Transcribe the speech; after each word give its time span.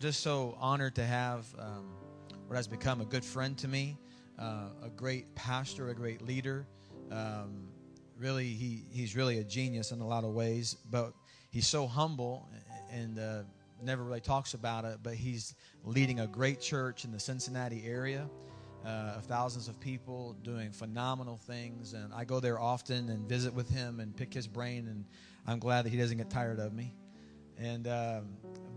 Just 0.00 0.20
so 0.20 0.56
honored 0.60 0.94
to 0.94 1.04
have 1.04 1.44
um, 1.58 1.88
what 2.46 2.54
has 2.54 2.68
become 2.68 3.00
a 3.00 3.04
good 3.04 3.24
friend 3.24 3.58
to 3.58 3.66
me, 3.66 3.98
uh, 4.38 4.68
a 4.84 4.90
great 4.90 5.34
pastor, 5.34 5.88
a 5.88 5.94
great 5.94 6.22
leader. 6.22 6.68
Um, 7.10 7.66
really, 8.16 8.46
he, 8.46 8.84
he's 8.92 9.16
really 9.16 9.38
a 9.40 9.44
genius 9.44 9.90
in 9.90 10.00
a 10.00 10.06
lot 10.06 10.22
of 10.22 10.30
ways, 10.30 10.76
but 10.88 11.14
he's 11.50 11.66
so 11.66 11.88
humble 11.88 12.48
and 12.92 13.18
uh, 13.18 13.42
never 13.82 14.04
really 14.04 14.20
talks 14.20 14.54
about 14.54 14.84
it. 14.84 14.98
But 15.02 15.14
he's 15.14 15.56
leading 15.82 16.20
a 16.20 16.28
great 16.28 16.60
church 16.60 17.04
in 17.04 17.10
the 17.10 17.18
Cincinnati 17.18 17.82
area 17.84 18.30
uh, 18.86 19.14
of 19.16 19.24
thousands 19.24 19.66
of 19.66 19.80
people 19.80 20.36
doing 20.44 20.70
phenomenal 20.70 21.38
things. 21.38 21.94
And 21.94 22.14
I 22.14 22.24
go 22.24 22.38
there 22.38 22.60
often 22.60 23.08
and 23.08 23.28
visit 23.28 23.52
with 23.52 23.68
him 23.68 23.98
and 23.98 24.16
pick 24.16 24.32
his 24.32 24.46
brain, 24.46 24.86
and 24.86 25.04
I'm 25.44 25.58
glad 25.58 25.86
that 25.86 25.90
he 25.90 25.98
doesn't 25.98 26.18
get 26.18 26.30
tired 26.30 26.60
of 26.60 26.72
me. 26.72 26.94
And 27.58 27.88
um, 27.88 28.28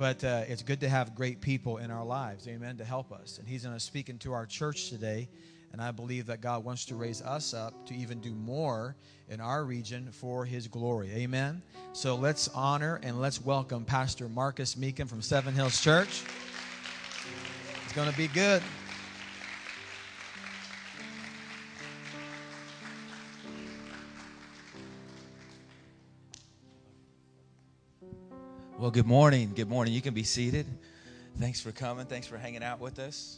but 0.01 0.23
uh, 0.23 0.43
it's 0.47 0.63
good 0.63 0.79
to 0.79 0.89
have 0.89 1.13
great 1.13 1.41
people 1.41 1.77
in 1.77 1.91
our 1.91 2.03
lives, 2.03 2.47
amen, 2.47 2.77
to 2.77 2.83
help 2.83 3.11
us. 3.11 3.37
And 3.37 3.47
he's 3.47 3.63
going 3.63 3.75
to 3.75 3.79
speak 3.79 4.09
into 4.09 4.33
our 4.33 4.47
church 4.47 4.89
today, 4.89 5.29
and 5.71 5.79
I 5.79 5.91
believe 5.91 6.25
that 6.25 6.41
God 6.41 6.63
wants 6.63 6.85
to 6.85 6.95
raise 6.95 7.21
us 7.21 7.53
up 7.53 7.85
to 7.85 7.93
even 7.93 8.19
do 8.19 8.33
more 8.33 8.95
in 9.29 9.39
our 9.39 9.63
region 9.63 10.09
for 10.11 10.43
His 10.43 10.67
glory, 10.67 11.11
amen. 11.13 11.61
So 11.93 12.15
let's 12.15 12.47
honor 12.49 12.99
and 13.03 13.21
let's 13.21 13.39
welcome 13.45 13.85
Pastor 13.85 14.27
Marcus 14.27 14.73
Mecum 14.73 15.07
from 15.07 15.21
Seven 15.21 15.53
Hills 15.53 15.79
Church. 15.79 16.23
It's 17.83 17.93
going 17.93 18.09
to 18.09 18.17
be 18.17 18.27
good. 18.29 18.63
Well, 28.81 28.89
good 28.89 29.05
morning. 29.05 29.51
Good 29.55 29.69
morning. 29.69 29.93
You 29.93 30.01
can 30.01 30.15
be 30.15 30.23
seated. 30.23 30.65
Thanks 31.37 31.61
for 31.61 31.71
coming. 31.71 32.07
Thanks 32.07 32.25
for 32.25 32.35
hanging 32.35 32.63
out 32.63 32.79
with 32.79 32.97
us. 32.97 33.37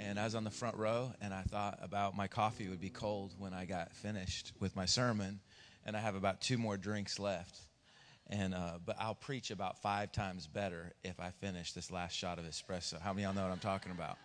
And 0.00 0.18
I 0.18 0.24
was 0.24 0.34
on 0.34 0.44
the 0.44 0.50
front 0.50 0.78
row, 0.78 1.12
and 1.20 1.34
I 1.34 1.42
thought 1.42 1.78
about 1.82 2.16
my 2.16 2.26
coffee 2.26 2.66
would 2.70 2.80
be 2.80 2.88
cold 2.88 3.34
when 3.36 3.52
I 3.52 3.66
got 3.66 3.94
finished 3.94 4.52
with 4.60 4.74
my 4.74 4.86
sermon, 4.86 5.40
and 5.84 5.94
I 5.94 6.00
have 6.00 6.14
about 6.14 6.40
two 6.40 6.56
more 6.56 6.78
drinks 6.78 7.18
left. 7.18 7.58
And 8.30 8.54
uh, 8.54 8.78
but 8.82 8.96
I'll 8.98 9.14
preach 9.14 9.50
about 9.50 9.82
five 9.82 10.10
times 10.10 10.46
better 10.46 10.94
if 11.04 11.20
I 11.20 11.32
finish 11.32 11.74
this 11.74 11.90
last 11.90 12.16
shot 12.16 12.38
of 12.38 12.46
espresso. 12.46 12.98
How 12.98 13.12
many 13.12 13.26
of 13.26 13.34
y'all 13.34 13.42
know 13.42 13.46
what 13.46 13.52
I'm 13.52 13.60
talking 13.60 13.92
about? 13.92 14.16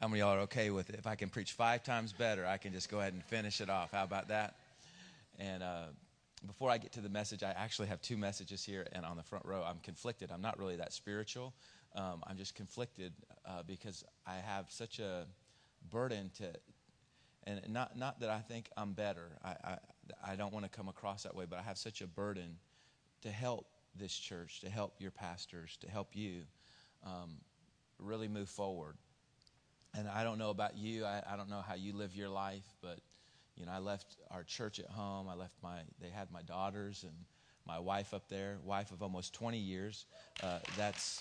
How 0.00 0.08
many 0.08 0.22
of 0.22 0.26
y'all 0.26 0.36
are 0.38 0.42
okay 0.44 0.70
with 0.70 0.88
it? 0.88 0.96
If 0.98 1.06
I 1.06 1.16
can 1.16 1.28
preach 1.28 1.52
five 1.52 1.82
times 1.82 2.14
better, 2.14 2.46
I 2.46 2.56
can 2.56 2.72
just 2.72 2.90
go 2.90 3.00
ahead 3.00 3.12
and 3.12 3.22
finish 3.22 3.60
it 3.60 3.68
off. 3.68 3.92
How 3.92 4.04
about 4.04 4.28
that? 4.28 4.54
And 5.38 5.62
uh, 5.62 5.82
before 6.46 6.70
I 6.70 6.78
get 6.78 6.92
to 6.92 7.00
the 7.00 7.08
message, 7.08 7.42
I 7.42 7.50
actually 7.50 7.88
have 7.88 8.00
two 8.00 8.16
messages 8.16 8.64
here, 8.64 8.86
and 8.92 9.04
on 9.04 9.16
the 9.16 9.22
front 9.22 9.44
row, 9.44 9.62
I'm 9.62 9.78
conflicted. 9.80 10.30
I'm 10.32 10.40
not 10.40 10.58
really 10.58 10.76
that 10.76 10.92
spiritual. 10.92 11.54
Um, 11.94 12.22
I'm 12.26 12.36
just 12.36 12.54
conflicted 12.54 13.12
uh, 13.44 13.62
because 13.66 14.04
I 14.26 14.36
have 14.36 14.66
such 14.70 14.98
a 15.00 15.26
burden 15.90 16.30
to, 16.38 16.52
and 17.44 17.60
not 17.68 17.96
not 17.96 18.20
that 18.20 18.30
I 18.30 18.40
think 18.40 18.70
I'm 18.76 18.92
better. 18.92 19.38
I 19.44 19.48
I, 19.64 19.78
I 20.32 20.36
don't 20.36 20.52
want 20.52 20.64
to 20.64 20.70
come 20.70 20.88
across 20.88 21.24
that 21.24 21.34
way, 21.34 21.44
but 21.48 21.58
I 21.58 21.62
have 21.62 21.78
such 21.78 22.00
a 22.00 22.06
burden 22.06 22.56
to 23.22 23.30
help 23.30 23.66
this 23.94 24.14
church, 24.14 24.60
to 24.60 24.70
help 24.70 24.94
your 24.98 25.10
pastors, 25.10 25.76
to 25.80 25.90
help 25.90 26.14
you 26.14 26.42
um, 27.04 27.38
really 27.98 28.28
move 28.28 28.48
forward. 28.48 28.96
And 29.94 30.08
I 30.08 30.22
don't 30.22 30.38
know 30.38 30.50
about 30.50 30.76
you. 30.76 31.04
I, 31.04 31.22
I 31.30 31.36
don't 31.36 31.50
know 31.50 31.62
how 31.66 31.74
you 31.74 31.92
live 31.92 32.14
your 32.14 32.28
life, 32.28 32.76
but 32.80 33.00
you 33.60 33.66
know, 33.66 33.72
I 33.72 33.78
left 33.78 34.16
our 34.30 34.42
church 34.42 34.80
at 34.80 34.86
home. 34.86 35.28
I 35.28 35.34
left 35.34 35.54
my, 35.62 35.80
they 36.00 36.08
had 36.08 36.32
my 36.32 36.40
daughters 36.40 37.04
and 37.04 37.12
my 37.66 37.78
wife 37.78 38.14
up 38.14 38.26
there, 38.28 38.56
wife 38.64 38.90
of 38.90 39.02
almost 39.02 39.34
20 39.34 39.58
years. 39.58 40.06
Uh, 40.42 40.58
that's, 40.78 41.20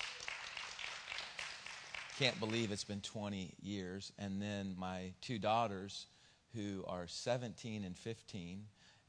can't 2.18 2.40
believe 2.40 2.72
it's 2.72 2.86
been 2.86 3.02
20 3.02 3.54
years. 3.62 4.14
And 4.18 4.42
then 4.42 4.74
my 4.80 5.12
two 5.22 5.38
daughters 5.38 6.08
who 6.56 6.86
are 6.88 7.08
17 7.08 7.84
and 7.84 7.98
15. 7.98 8.64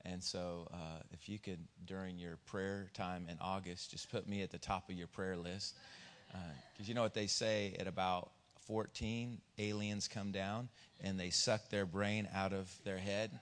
And 0.04 0.22
so, 0.22 0.69
uh, 0.72 1.02
if 1.12 1.28
you 1.28 1.38
could, 1.38 1.60
during 1.86 2.19
your 2.19 2.36
prayer 2.46 2.90
time 2.94 3.26
in 3.30 3.36
August, 3.40 3.92
just 3.92 4.10
put 4.10 4.28
me 4.28 4.42
at 4.42 4.50
the 4.50 4.58
top 4.58 4.88
of 4.90 4.96
your 4.96 5.06
prayer 5.06 5.36
list. 5.36 5.76
Because 6.28 6.42
uh, 6.80 6.84
you 6.86 6.94
know 6.94 7.02
what 7.02 7.14
they 7.14 7.26
say 7.26 7.76
at 7.78 7.86
about 7.86 8.30
14, 8.70 9.41
aliens 9.58 10.06
come 10.06 10.31
down 10.31 10.69
and 11.00 11.19
they 11.19 11.31
suck 11.31 11.69
their 11.70 11.84
brain 11.84 12.28
out 12.32 12.53
of 12.53 12.72
their 12.84 12.98
head, 12.98 13.32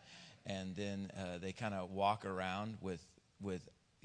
and 0.47 0.75
then 0.75 1.13
uh, 1.19 1.37
they 1.37 1.53
kind 1.53 1.75
of 1.75 1.91
walk 1.91 2.25
around 2.25 2.79
with 2.81 3.05
with 3.43 3.61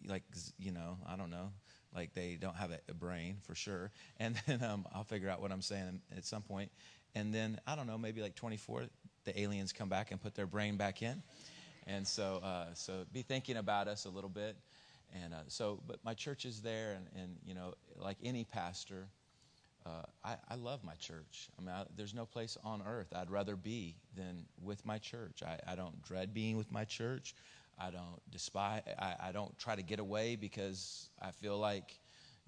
like 0.05 0.23
you 0.59 0.73
know 0.73 0.97
I 1.07 1.15
don't 1.15 1.29
know 1.29 1.51
like 1.95 2.13
they 2.13 2.37
don't 2.39 2.57
have 2.57 2.71
a, 2.89 2.93
brain 2.93 3.37
for 3.41 3.55
sure, 3.55 3.89
and 4.19 4.35
then 4.45 4.61
um, 4.63 4.85
I'll 4.93 5.05
figure 5.05 5.29
out 5.29 5.41
what 5.41 5.53
I'm 5.53 5.61
saying 5.61 6.01
at 6.17 6.25
some 6.25 6.41
point, 6.41 6.69
and 7.15 7.33
then 7.33 7.57
I 7.65 7.77
don't 7.77 7.87
know 7.87 7.97
maybe 7.97 8.21
like 8.21 8.35
24 8.35 8.83
the 9.23 9.39
aliens 9.39 9.71
come 9.71 9.87
back 9.87 10.11
and 10.11 10.21
put 10.21 10.35
their 10.35 10.45
brain 10.45 10.75
back 10.75 11.01
in, 11.01 11.23
and 11.87 12.05
so 12.05 12.41
uh, 12.43 12.65
so 12.73 13.05
be 13.13 13.21
thinking 13.21 13.55
about 13.55 13.87
us 13.87 14.03
a 14.03 14.09
little 14.09 14.29
bit, 14.29 14.57
and 15.23 15.33
uh, 15.33 15.37
so 15.47 15.79
but 15.87 16.03
my 16.03 16.13
church 16.13 16.43
is 16.43 16.61
there, 16.61 16.97
and 16.97 17.07
and 17.23 17.37
you 17.45 17.53
know 17.53 17.75
like 17.97 18.17
any 18.21 18.43
pastor 18.43 19.07
uh, 19.85 20.03
I, 20.23 20.35
I, 20.49 20.55
love 20.55 20.83
my 20.83 20.95
church. 20.95 21.49
I 21.57 21.61
mean, 21.61 21.71
I, 21.71 21.83
there's 21.97 22.13
no 22.13 22.25
place 22.25 22.57
on 22.63 22.81
earth 22.87 23.07
I'd 23.13 23.29
rather 23.29 23.57
be 23.57 23.95
than 24.15 24.45
with 24.61 24.85
my 24.85 24.97
church. 24.97 25.43
I, 25.45 25.59
I 25.67 25.75
don't 25.75 26.01
dread 26.03 26.33
being 26.33 26.55
with 26.55 26.71
my 26.71 26.85
church. 26.85 27.35
I 27.77 27.89
don't 27.89 28.21
despise. 28.31 28.83
I, 28.97 29.31
don't 29.33 29.57
try 29.57 29.75
to 29.75 29.81
get 29.81 29.99
away 29.99 30.35
because 30.35 31.09
I 31.21 31.31
feel 31.31 31.57
like, 31.57 31.97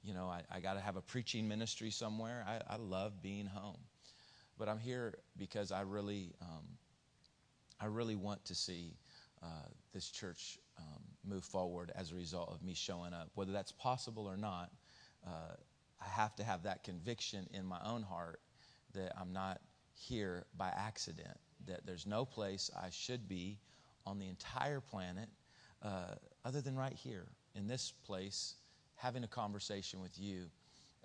you 0.04 0.14
know, 0.14 0.32
I, 0.50 0.60
got 0.60 0.76
to 0.76 0.80
have 0.80 0.96
a 0.96 1.02
preaching 1.02 1.48
ministry 1.48 1.90
somewhere. 1.90 2.46
I, 2.70 2.78
love 2.78 3.22
being 3.22 3.48
home, 3.48 3.80
but 4.58 4.70
I'm 4.70 4.80
here 4.80 5.16
because 5.38 5.72
I 5.72 5.82
really, 5.82 6.32
um, 6.42 6.64
I 7.82 7.88
really 7.88 8.16
want 8.16 8.46
to 8.46 8.56
see 8.56 8.96
uh, 9.44 9.68
this 9.94 10.10
church 10.10 10.60
um, 10.78 11.02
move 11.28 11.44
forward 11.44 11.92
as 11.96 12.12
a 12.12 12.16
result 12.16 12.52
of 12.52 12.64
me 12.64 12.74
showing 12.74 13.14
up, 13.14 13.30
whether 13.36 13.52
that's 13.52 13.72
possible 13.72 14.26
or 14.28 14.38
not. 14.38 14.72
Uh, 15.26 15.56
I 16.02 16.10
have 16.10 16.36
to 16.38 16.44
have 16.44 16.64
that 16.64 16.84
conviction 16.84 17.48
in 17.54 17.66
my 17.66 17.80
own 17.86 18.04
heart 18.04 18.42
that 18.94 19.14
I'm 19.20 19.34
not 19.34 19.62
here 19.94 20.46
by 20.58 20.70
accident, 20.70 21.38
that 21.68 21.86
there's 21.86 22.06
no 22.06 22.26
place 22.26 22.70
I 22.76 22.90
should 22.90 23.28
be 23.28 23.60
on 24.06 24.20
the 24.20 24.28
entire 24.28 24.80
planet 24.80 25.30
uh, 25.82 26.16
other 26.44 26.62
than 26.62 26.76
right 26.76 26.94
here 26.94 27.28
in 27.56 27.68
this 27.68 27.94
place, 28.06 28.56
having 28.96 29.24
a 29.24 29.28
conversation 29.28 30.02
with 30.02 30.20
you 30.20 30.46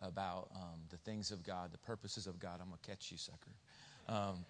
about 0.02 0.48
um, 0.54 0.80
the 0.90 0.96
things 0.98 1.30
of 1.30 1.42
God, 1.42 1.72
the 1.72 1.78
purposes 1.78 2.26
of 2.26 2.38
God. 2.38 2.60
I'm 2.60 2.68
going 2.68 2.78
to 2.82 2.88
catch 2.88 3.10
you, 3.10 3.18
sucker. 3.18 3.50
Um, 4.08 4.44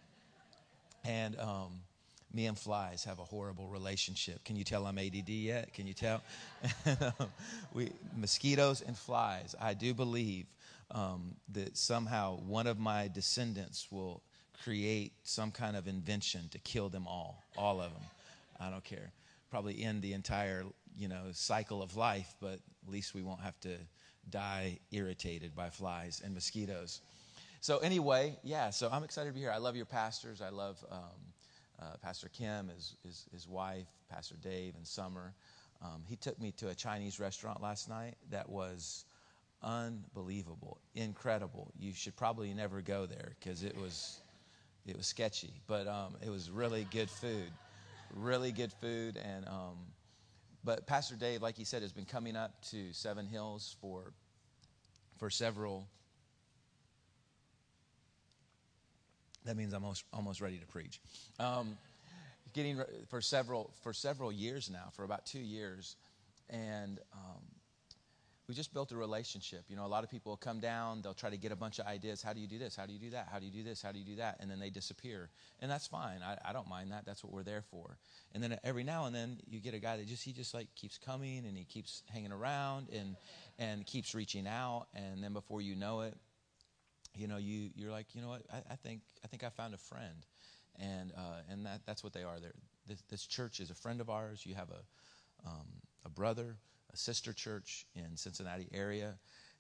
and 1.05 1.39
um, 1.39 1.81
me 2.33 2.47
and 2.47 2.59
flies 2.59 3.05
have 3.05 3.19
a 3.19 3.25
horrible 3.25 3.69
relationship. 3.69 4.45
Can 4.45 4.57
you 4.57 4.65
tell 4.65 4.87
I'm 4.87 4.99
ADD 4.99 5.29
yet? 5.29 5.73
Can 5.75 5.87
you 5.87 5.95
tell? 5.95 6.23
we 7.75 7.91
mosquitoes 8.17 8.83
and 8.83 8.97
flies. 8.97 9.55
I 9.61 9.75
do 9.75 9.95
believe 9.95 10.47
um, 10.93 11.35
that 11.53 11.77
somehow 11.77 12.39
one 12.39 12.67
of 12.67 12.79
my 12.79 13.09
descendants 13.09 13.89
will 13.91 14.23
create 14.63 15.13
some 15.23 15.51
kind 15.51 15.77
of 15.77 15.89
invention 15.89 16.49
to 16.51 16.59
kill 16.59 16.89
them 16.89 17.07
all, 17.07 17.43
all 17.57 17.81
of 17.81 17.93
them. 17.93 18.03
I 18.61 18.71
don't 18.71 18.85
care. 18.85 19.13
Probably 19.51 19.83
end 19.83 20.03
the 20.03 20.13
entire 20.13 20.65
you 20.97 21.09
know 21.09 21.25
cycle 21.33 21.83
of 21.83 21.97
life, 21.97 22.35
but 22.41 22.59
at 22.87 22.93
least 22.93 23.15
we 23.15 23.23
won't 23.23 23.41
have 23.41 23.59
to 23.61 23.77
die 24.29 24.79
irritated 24.93 25.57
by 25.57 25.71
flies 25.71 26.23
and 26.25 26.35
mosquitoes. 26.35 27.01
So 27.61 27.79
anyway, 27.79 28.39
yeah. 28.43 28.71
So 28.71 28.89
I'm 28.91 29.03
excited 29.03 29.31
to 29.31 29.35
be 29.35 29.41
here. 29.41 29.51
I 29.51 29.59
love 29.59 29.77
your 29.77 29.87
pastors. 29.87 30.41
I 30.41 30.51
love. 30.51 30.85
Um, 30.91 31.31
uh, 31.81 31.97
Pastor 32.03 32.29
Kim, 32.29 32.69
his, 32.69 32.97
his, 33.05 33.27
his, 33.33 33.49
wife, 33.49 33.87
Pastor 34.11 34.37
Dave, 34.41 34.75
and 34.77 34.87
Summer. 34.87 35.35
Um, 35.83 36.03
he 36.07 36.17
took 36.17 36.39
me 36.41 36.53
to 36.59 36.69
a 36.69 36.75
Chinese 36.75 37.19
restaurant 37.19 37.63
last 37.63 37.89
night 37.89 38.17
that 38.31 38.49
was 38.49 39.05
unbelievable, 39.63 40.79
incredible. 40.95 41.73
You 41.79 41.93
should 41.93 42.17
probably 42.17 42.53
never 42.53 42.81
go 42.81 43.07
there 43.07 43.33
because 43.39 43.63
it 43.63 43.77
was 43.77 44.21
it 44.87 44.97
was 44.97 45.07
sketchy, 45.07 45.53
but 45.67 45.87
um, 45.87 46.17
it 46.25 46.31
was 46.31 46.51
really 46.51 46.87
good 46.91 47.11
food, 47.11 47.51
really 48.15 48.53
good 48.53 48.73
food. 48.73 49.17
And 49.17 49.47
um, 49.47 49.77
but 50.65 50.87
Pastor 50.87 51.17
Dave, 51.17 51.43
like 51.43 51.57
he 51.57 51.65
said, 51.65 51.83
has 51.83 51.93
been 51.93 52.05
coming 52.05 52.37
up 52.37 52.61
to 52.71 52.93
Seven 52.93 53.27
Hills 53.27 53.77
for 53.81 54.13
for 55.19 55.31
several 55.31 55.87
That 59.45 59.57
means 59.57 59.73
I'm 59.73 59.85
almost, 59.85 60.05
almost 60.13 60.41
ready 60.41 60.59
to 60.59 60.67
preach. 60.67 61.01
Um, 61.39 61.77
getting 62.53 62.81
for 63.09 63.21
several 63.21 63.71
for 63.83 63.93
several 63.93 64.33
years 64.33 64.71
now, 64.71 64.91
for 64.93 65.05
about 65.05 65.27
two 65.27 65.41
years, 65.41 65.97
and 66.49 66.99
um, 67.13 67.43
we 68.51 68.55
just 68.55 68.75
built 68.75 68.91
a 68.91 68.97
relationship. 68.97 69.63
You 69.69 69.77
know, 69.77 69.87
a 69.87 69.89
lot 69.89 70.03
of 70.03 70.11
people 70.11 70.37
come 70.37 70.59
down, 70.59 71.03
they'll 71.03 71.15
try 71.15 71.31
to 71.31 71.37
get 71.37 71.53
a 71.53 71.57
bunch 71.57 71.79
of 71.79 71.87
ideas. 71.87 72.21
How 72.21 72.33
do 72.33 72.41
you 72.41 72.49
do 72.49 72.59
this? 72.59 72.75
How 72.75 72.85
do 72.85 72.93
you 72.93 72.99
do 72.99 73.11
that? 73.11 73.29
How 73.31 73.39
do 73.39 73.47
you 73.47 73.53
do 73.53 73.63
this? 73.63 73.81
How 73.81 73.93
do 73.93 74.01
you 74.01 74.05
do 74.05 74.17
that? 74.17 74.39
And 74.41 74.51
then 74.51 74.59
they 74.59 74.71
disappear. 74.71 75.31
And 75.61 75.71
that's 75.71 75.87
fine. 75.87 76.19
I, 76.21 76.37
I 76.45 76.53
don't 76.53 76.69
mind 76.69 76.91
that. 76.91 77.07
That's 77.07 77.23
what 77.23 77.33
we're 77.33 77.45
there 77.45 77.63
for. 77.71 77.97
And 78.35 78.43
then 78.43 78.59
every 78.65 78.83
now 78.83 79.05
and 79.05 79.15
then 79.15 79.39
you 79.49 79.61
get 79.61 79.73
a 79.73 79.79
guy 79.79 79.99
that 79.99 80.09
just, 80.09 80.25
he 80.25 80.33
just 80.33 80.53
like 80.53 80.67
keeps 80.75 80.99
coming 80.99 81.47
and 81.47 81.57
he 81.57 81.63
keeps 81.63 82.03
hanging 82.13 82.33
around 82.33 82.89
and, 82.93 83.15
and 83.61 83.87
keeps 83.87 84.17
reaching 84.17 84.49
out. 84.49 84.89
And 84.97 85.23
then 85.23 85.33
before 85.33 85.61
you 85.61 85.77
know 85.77 86.01
it, 86.01 86.17
you 87.17 87.27
know, 87.29 87.37
you, 87.37 87.71
you're 87.75 87.91
like, 87.91 88.15
you 88.15 88.23
know 88.23 88.29
what? 88.29 88.43
I, 88.53 88.59
I 88.73 88.77
think, 88.77 89.03
I 89.25 89.29
think 89.29 89.45
I 89.45 89.49
found 89.49 89.75
a 89.75 89.79
friend. 89.79 90.27
And, 90.79 91.13
uh, 91.17 91.43
and 91.51 91.67
that, 91.67 91.81
that's 91.87 92.03
what 92.03 92.13
they 92.13 92.23
are. 92.23 92.39
They're, 92.41 92.55
this, 92.87 93.03
this 93.11 93.27
church 93.27 93.61
is 93.61 93.71
a 93.71 93.75
friend 93.75 94.01
of 94.01 94.09
ours. 94.09 94.45
You 94.47 94.55
have 94.55 94.71
a, 94.71 95.49
um, 95.49 95.67
a 96.05 96.09
brother 96.09 96.57
a 96.93 96.97
sister 96.97 97.33
church 97.33 97.87
in 97.95 98.17
Cincinnati 98.17 98.69
area. 98.73 99.15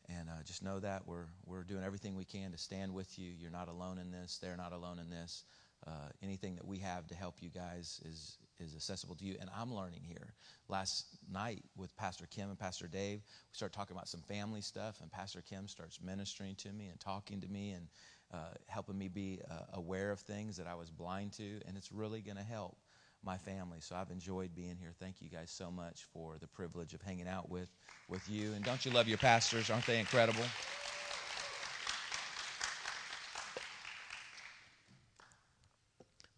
And 0.09 0.29
uh, 0.29 0.43
just 0.45 0.63
know 0.63 0.81
that 0.81 1.07
we're, 1.07 1.27
we're 1.47 1.63
doing 1.63 1.85
everything 1.85 2.17
we 2.17 2.25
can 2.25 2.51
to 2.53 2.59
stand 2.59 2.93
with 2.93 3.19
you. 3.19 3.31
You're 3.31 3.51
not 3.51 3.69
alone 3.69 3.99
in 3.99 4.11
this. 4.11 4.39
They're 4.43 4.57
not 4.57 4.73
alone 4.73 4.99
in 4.99 5.11
this. 5.11 5.45
Uh, 5.87 6.09
anything 6.23 6.57
that 6.57 6.67
we 6.67 6.79
have 6.79 7.07
to 7.07 7.15
help 7.15 7.37
you 7.41 7.49
guys 7.49 8.01
is, 8.05 8.39
is 8.61 8.75
accessible 8.75 9.15
to 9.17 9.25
you. 9.25 9.37
And 9.41 9.51
I'm 9.57 9.75
learning 9.75 10.03
here. 10.07 10.35
Last 10.69 11.07
night 11.31 11.63
with 11.77 11.97
Pastor 11.97 12.27
Kim 12.31 12.49
and 12.49 12.59
Pastor 12.59 12.87
Dave, 12.87 13.19
we 13.19 13.55
started 13.55 13.75
talking 13.75 13.97
about 13.97 14.09
some 14.09 14.21
family 14.23 14.61
stuff, 14.61 15.01
and 15.01 15.11
Pastor 15.11 15.43
Kim 15.43 15.69
starts 15.69 15.99
ministering 16.03 16.55
to 16.57 16.73
me 16.73 16.89
and 16.89 17.01
talking 17.01 17.41
to 17.41 17.49
me 17.49 17.73
and 17.73 17.89
uh, 18.33 18.55
helping 18.69 18.97
me 18.97 19.09
be 19.09 19.41
uh, 19.51 19.55
aware 19.75 20.11
of 20.13 20.21
things 20.21 20.57
that 20.57 20.67
I 20.67 20.75
was 20.75 20.91
blind 20.91 21.33
to. 21.35 21.61
And 21.67 21.77
it's 21.77 21.91
really 21.91 22.21
going 22.21 22.37
to 22.37 22.45
help 22.45 22.77
my 23.23 23.37
family. 23.37 23.79
So 23.81 23.97
I've 23.97 24.11
enjoyed 24.11 24.55
being 24.55 24.77
here. 24.81 24.93
Thank 24.99 25.21
you 25.21 25.29
guys 25.29 25.51
so 25.51 25.71
much 25.71 26.07
for 26.13 26.37
the 26.41 26.47
privilege 26.47 26.95
of 26.95 27.03
hanging 27.03 27.29
out 27.29 27.51
with, 27.51 27.69
with 28.09 28.27
you. 28.29 28.53
And 28.53 28.65
don't 28.65 28.85
you 28.85 28.93
love 28.93 29.09
your 29.09 29.19
pastors? 29.19 29.71
Aren't 29.71 29.87
they 29.87 29.99
incredible? 29.99 30.45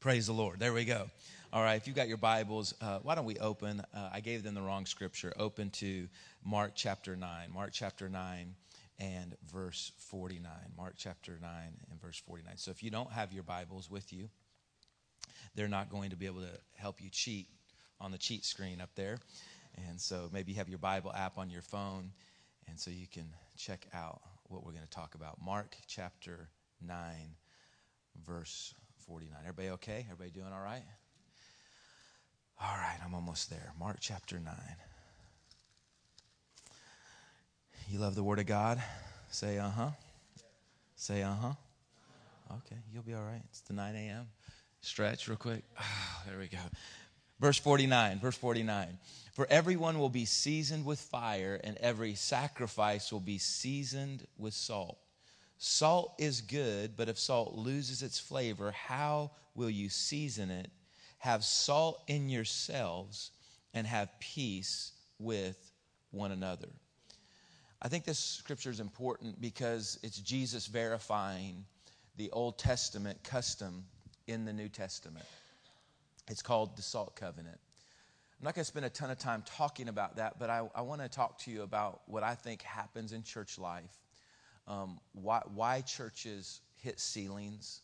Praise 0.00 0.26
the 0.26 0.32
Lord. 0.32 0.58
There 0.58 0.72
we 0.72 0.84
go. 0.84 1.08
All 1.54 1.62
right, 1.62 1.74
if 1.74 1.86
you've 1.86 1.94
got 1.94 2.08
your 2.08 2.16
Bibles, 2.16 2.72
uh, 2.80 3.00
why 3.02 3.14
don't 3.14 3.26
we 3.26 3.38
open? 3.38 3.82
Uh, 3.94 4.08
I 4.10 4.20
gave 4.20 4.42
them 4.42 4.54
the 4.54 4.62
wrong 4.62 4.86
scripture. 4.86 5.34
Open 5.38 5.68
to 5.72 6.08
Mark 6.42 6.72
chapter 6.74 7.14
9. 7.14 7.52
Mark 7.52 7.72
chapter 7.74 8.08
9 8.08 8.54
and 8.98 9.36
verse 9.52 9.92
49. 9.98 10.50
Mark 10.78 10.94
chapter 10.96 11.38
9 11.42 11.50
and 11.90 12.00
verse 12.00 12.22
49. 12.26 12.56
So 12.56 12.70
if 12.70 12.82
you 12.82 12.90
don't 12.90 13.12
have 13.12 13.34
your 13.34 13.42
Bibles 13.42 13.90
with 13.90 14.14
you, 14.14 14.30
they're 15.54 15.68
not 15.68 15.90
going 15.90 16.08
to 16.08 16.16
be 16.16 16.24
able 16.24 16.40
to 16.40 16.58
help 16.74 17.02
you 17.02 17.10
cheat 17.10 17.48
on 18.00 18.12
the 18.12 18.18
cheat 18.18 18.46
screen 18.46 18.80
up 18.80 18.94
there. 18.94 19.18
And 19.90 20.00
so 20.00 20.30
maybe 20.32 20.52
you 20.52 20.58
have 20.58 20.70
your 20.70 20.78
Bible 20.78 21.12
app 21.12 21.36
on 21.36 21.50
your 21.50 21.60
phone, 21.60 22.12
and 22.66 22.80
so 22.80 22.90
you 22.90 23.06
can 23.06 23.26
check 23.58 23.86
out 23.92 24.22
what 24.44 24.64
we're 24.64 24.72
going 24.72 24.84
to 24.84 24.90
talk 24.90 25.16
about. 25.16 25.36
Mark 25.44 25.76
chapter 25.86 26.48
9, 26.80 26.96
verse 28.24 28.72
49. 29.06 29.36
Everybody 29.42 29.68
okay? 29.72 30.06
Everybody 30.08 30.30
doing 30.30 30.50
all 30.50 30.64
right? 30.64 30.84
All 32.64 32.76
right, 32.76 32.98
I'm 33.04 33.12
almost 33.12 33.50
there. 33.50 33.72
Mark 33.76 33.96
chapter 33.98 34.38
9. 34.38 34.54
You 37.88 37.98
love 37.98 38.14
the 38.14 38.22
Word 38.22 38.38
of 38.38 38.46
God? 38.46 38.80
Say 39.30 39.58
uh 39.58 39.68
huh. 39.68 39.90
Say 40.94 41.22
uh 41.22 41.34
huh. 41.34 41.52
Okay, 42.52 42.80
you'll 42.92 43.02
be 43.02 43.14
all 43.14 43.24
right. 43.24 43.42
It's 43.48 43.62
the 43.62 43.72
9 43.72 43.96
a.m. 43.96 44.28
Stretch 44.80 45.26
real 45.26 45.36
quick. 45.36 45.64
Oh, 45.80 46.22
there 46.28 46.38
we 46.38 46.46
go. 46.46 46.58
Verse 47.40 47.58
49, 47.58 48.20
verse 48.20 48.36
49. 48.36 48.96
For 49.32 49.48
everyone 49.50 49.98
will 49.98 50.08
be 50.08 50.24
seasoned 50.24 50.84
with 50.84 51.00
fire, 51.00 51.60
and 51.64 51.76
every 51.78 52.14
sacrifice 52.14 53.10
will 53.10 53.20
be 53.20 53.38
seasoned 53.38 54.24
with 54.38 54.54
salt. 54.54 54.98
Salt 55.58 56.14
is 56.18 56.40
good, 56.40 56.96
but 56.96 57.08
if 57.08 57.18
salt 57.18 57.54
loses 57.54 58.02
its 58.02 58.20
flavor, 58.20 58.70
how 58.70 59.32
will 59.56 59.70
you 59.70 59.88
season 59.88 60.50
it? 60.50 60.70
Have 61.22 61.44
salt 61.44 62.02
in 62.08 62.28
yourselves 62.28 63.30
and 63.74 63.86
have 63.86 64.08
peace 64.18 64.90
with 65.20 65.70
one 66.10 66.32
another. 66.32 66.68
I 67.80 67.86
think 67.86 68.04
this 68.04 68.18
scripture 68.18 68.70
is 68.70 68.80
important 68.80 69.40
because 69.40 70.00
it's 70.02 70.18
Jesus 70.18 70.66
verifying 70.66 71.64
the 72.16 72.28
Old 72.32 72.58
Testament 72.58 73.22
custom 73.22 73.84
in 74.26 74.44
the 74.44 74.52
New 74.52 74.68
Testament. 74.68 75.24
It's 76.28 76.42
called 76.42 76.76
the 76.76 76.82
Salt 76.82 77.14
Covenant. 77.14 77.58
I'm 78.40 78.44
not 78.44 78.56
going 78.56 78.64
to 78.64 78.68
spend 78.68 78.84
a 78.84 78.90
ton 78.90 79.08
of 79.10 79.18
time 79.18 79.44
talking 79.46 79.88
about 79.88 80.16
that, 80.16 80.40
but 80.40 80.50
I, 80.50 80.68
I 80.74 80.80
want 80.80 81.02
to 81.02 81.08
talk 81.08 81.38
to 81.42 81.52
you 81.52 81.62
about 81.62 82.00
what 82.06 82.24
I 82.24 82.34
think 82.34 82.62
happens 82.62 83.12
in 83.12 83.22
church 83.22 83.60
life, 83.60 84.00
um, 84.66 84.98
why, 85.12 85.42
why 85.54 85.82
churches 85.82 86.62
hit 86.80 86.98
ceilings. 86.98 87.82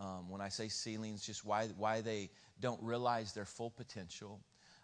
Um, 0.00 0.30
when 0.30 0.40
I 0.40 0.48
say 0.48 0.68
ceilings, 0.68 1.26
just 1.26 1.44
why, 1.44 1.66
why 1.76 2.00
they 2.00 2.30
don't 2.60 2.82
realize 2.82 3.32
their 3.32 3.44
full 3.44 3.70
potential. 3.70 4.40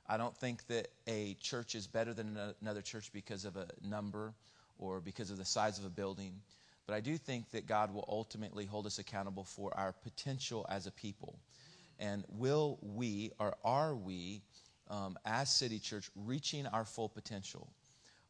I 0.07 0.17
don't 0.17 0.37
think 0.37 0.67
that 0.67 0.89
a 1.07 1.35
church 1.41 1.75
is 1.75 1.87
better 1.87 2.13
than 2.13 2.39
another 2.61 2.83
church 2.83 3.11
because 3.13 3.45
of 3.45 3.57
a 3.57 3.69
number 3.83 4.35
or 4.79 5.01
because 5.01 5.31
of 5.31 5.39
the 5.39 5.45
size 5.45 5.79
of 5.79 5.85
a 5.85 5.91
building. 5.91 6.41
But 6.87 6.95
I 6.95 7.01
do 7.01 7.17
think 7.17 7.51
that 7.53 7.67
God 7.67 7.95
will 7.95 8.05
ultimately 8.09 8.67
hold 8.67 8.87
us 8.87 8.99
accountable 8.99 9.45
for 9.45 9.75
our 9.77 9.93
potential 9.93 10.67
as 10.69 10.87
a 10.87 10.91
people. 10.91 11.39
And 11.99 12.25
will 12.29 12.79
we, 12.83 13.31
or 13.39 13.57
are 13.65 13.95
we, 13.95 14.43
um, 14.91 15.17
as 15.25 15.55
City 15.55 15.79
Church, 15.79 16.11
reaching 16.15 16.67
our 16.67 16.85
full 16.85 17.09
potential? 17.09 17.69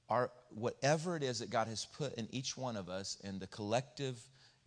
Our, 0.08 0.30
whatever 0.50 1.16
it 1.16 1.22
is 1.22 1.40
that 1.40 1.50
God 1.50 1.66
has 1.66 1.86
put 1.86 2.14
in 2.14 2.28
each 2.30 2.56
one 2.56 2.76
of 2.76 2.88
us 2.88 3.16
and 3.24 3.40
the 3.40 3.46
collective 3.48 4.20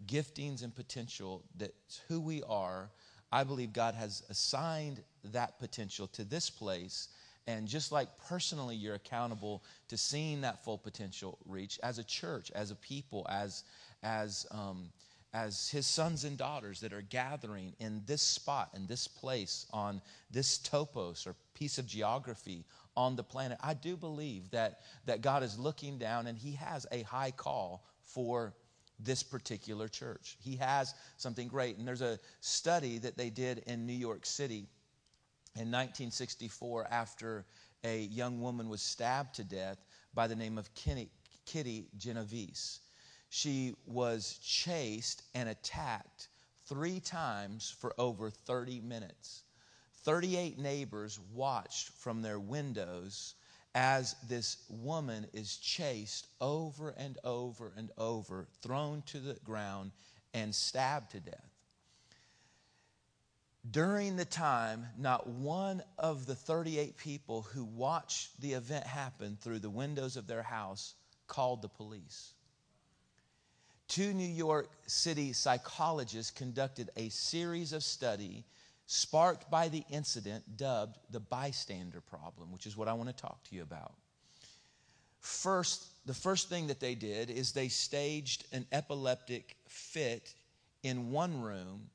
giftings 0.05 0.63
and 0.63 0.75
potential 0.75 1.43
that's 1.55 2.01
who 2.07 2.19
we 2.19 2.43
are, 2.43 2.89
I 3.31 3.43
believe 3.43 3.73
God 3.73 3.95
has 3.95 4.23
assigned 4.29 5.03
that 5.25 5.59
potential 5.59 6.07
to 6.07 6.23
this 6.23 6.49
place 6.49 7.09
and 7.47 7.65
just 7.65 7.93
like 7.93 8.09
personally, 8.27 8.75
you're 8.75 8.95
accountable 8.95 9.63
to 9.87 9.97
seeing 9.97 10.41
that 10.41 10.63
full 10.65 10.77
potential 10.77 11.37
reach 11.45 11.79
as 11.81 11.97
a 11.97 12.03
church, 12.03 12.51
as 12.51 12.71
a 12.71 12.75
people, 12.75 13.25
as, 13.29 13.63
as, 14.03 14.45
um, 14.51 14.89
as 15.33 15.69
his 15.69 15.87
sons 15.87 16.25
and 16.25 16.37
daughters 16.37 16.81
that 16.81 16.91
are 16.91 17.01
gathering 17.01 17.73
in 17.79 18.01
this 18.05 18.21
spot, 18.21 18.71
in 18.75 18.85
this 18.85 19.07
place, 19.07 19.65
on 19.71 20.01
this 20.29 20.57
topos 20.57 21.25
or 21.25 21.35
piece 21.53 21.77
of 21.77 21.87
geography 21.87 22.65
on 22.97 23.15
the 23.15 23.23
planet. 23.23 23.57
I 23.63 23.75
do 23.75 23.95
believe 23.95 24.51
that, 24.51 24.81
that 25.05 25.21
God 25.21 25.41
is 25.41 25.57
looking 25.57 25.97
down 25.97 26.27
and 26.27 26.37
he 26.37 26.51
has 26.53 26.85
a 26.91 27.03
high 27.03 27.31
call 27.31 27.85
for 28.03 28.53
this 28.99 29.23
particular 29.23 29.87
church. 29.87 30.37
He 30.39 30.55
has 30.57 30.93
something 31.17 31.47
great. 31.47 31.77
And 31.77 31.87
there's 31.87 32.01
a 32.01 32.19
study 32.41 32.97
that 32.99 33.17
they 33.17 33.29
did 33.29 33.59
in 33.67 33.85
New 33.85 33.93
York 33.93 34.25
City 34.25 34.67
in 35.55 35.71
1964 35.71 36.87
after 36.89 37.45
a 37.83 38.01
young 38.01 38.41
woman 38.41 38.69
was 38.69 38.81
stabbed 38.81 39.35
to 39.35 39.43
death 39.43 39.77
by 40.13 40.27
the 40.27 40.35
name 40.35 40.57
of 40.57 40.73
Kitty, 40.73 41.09
Kitty 41.45 41.87
Genovese. 41.97 42.79
She 43.29 43.75
was 43.85 44.39
chased 44.41 45.23
and 45.35 45.49
attacked 45.49 46.29
three 46.67 46.99
times 46.99 47.73
for 47.79 47.93
over 47.97 48.29
30 48.29 48.81
minutes. 48.81 49.43
38 50.03 50.57
neighbors 50.57 51.19
watched 51.33 51.89
from 51.89 52.21
their 52.21 52.39
windows 52.39 53.35
as 53.75 54.15
this 54.27 54.57
woman 54.69 55.27
is 55.33 55.57
chased 55.57 56.27
over 56.41 56.89
and 56.97 57.17
over 57.23 57.73
and 57.77 57.91
over, 57.97 58.47
thrown 58.61 59.03
to 59.07 59.19
the 59.19 59.35
ground, 59.43 59.91
and 60.33 60.53
stabbed 60.53 61.11
to 61.11 61.19
death. 61.19 61.51
During 63.69 64.15
the 64.15 64.25
time, 64.25 64.85
not 64.97 65.27
one 65.27 65.83
of 65.97 66.25
the 66.25 66.35
38 66.35 66.97
people 66.97 67.41
who 67.41 67.65
watched 67.65 68.39
the 68.39 68.53
event 68.53 68.85
happen 68.85 69.37
through 69.41 69.59
the 69.59 69.69
windows 69.69 70.15
of 70.15 70.27
their 70.27 70.43
house 70.43 70.93
called 71.27 71.61
the 71.61 71.67
police. 71.67 72.33
Two 73.87 74.13
New 74.13 74.27
York 74.27 74.69
City 74.85 75.33
psychologists 75.33 76.31
conducted 76.31 76.89
a 76.95 77.09
series 77.09 77.73
of 77.73 77.83
study 77.83 78.45
sparked 78.87 79.51
by 79.51 79.67
the 79.67 79.83
incident 79.89 80.57
dubbed 80.57 80.97
the 81.11 81.19
bystander 81.19 82.01
problem, 82.01 82.51
which 82.51 82.65
is 82.65 82.75
what 82.75 82.87
I 82.87 82.93
want 82.93 83.09
to 83.09 83.15
talk 83.15 83.43
to 83.43 83.55
you 83.55 83.61
about. 83.61 83.93
First, 85.19 85.85
the 86.05 86.13
first 86.13 86.47
thing 86.47 86.67
that 86.67 86.79
they 86.79 86.95
did 86.95 87.29
is 87.29 87.51
they 87.51 87.67
staged 87.67 88.45
an 88.53 88.65
epileptic 88.71 89.57
fit 89.67 90.33
in 90.83 91.11
one 91.11 91.41
room 91.41 91.89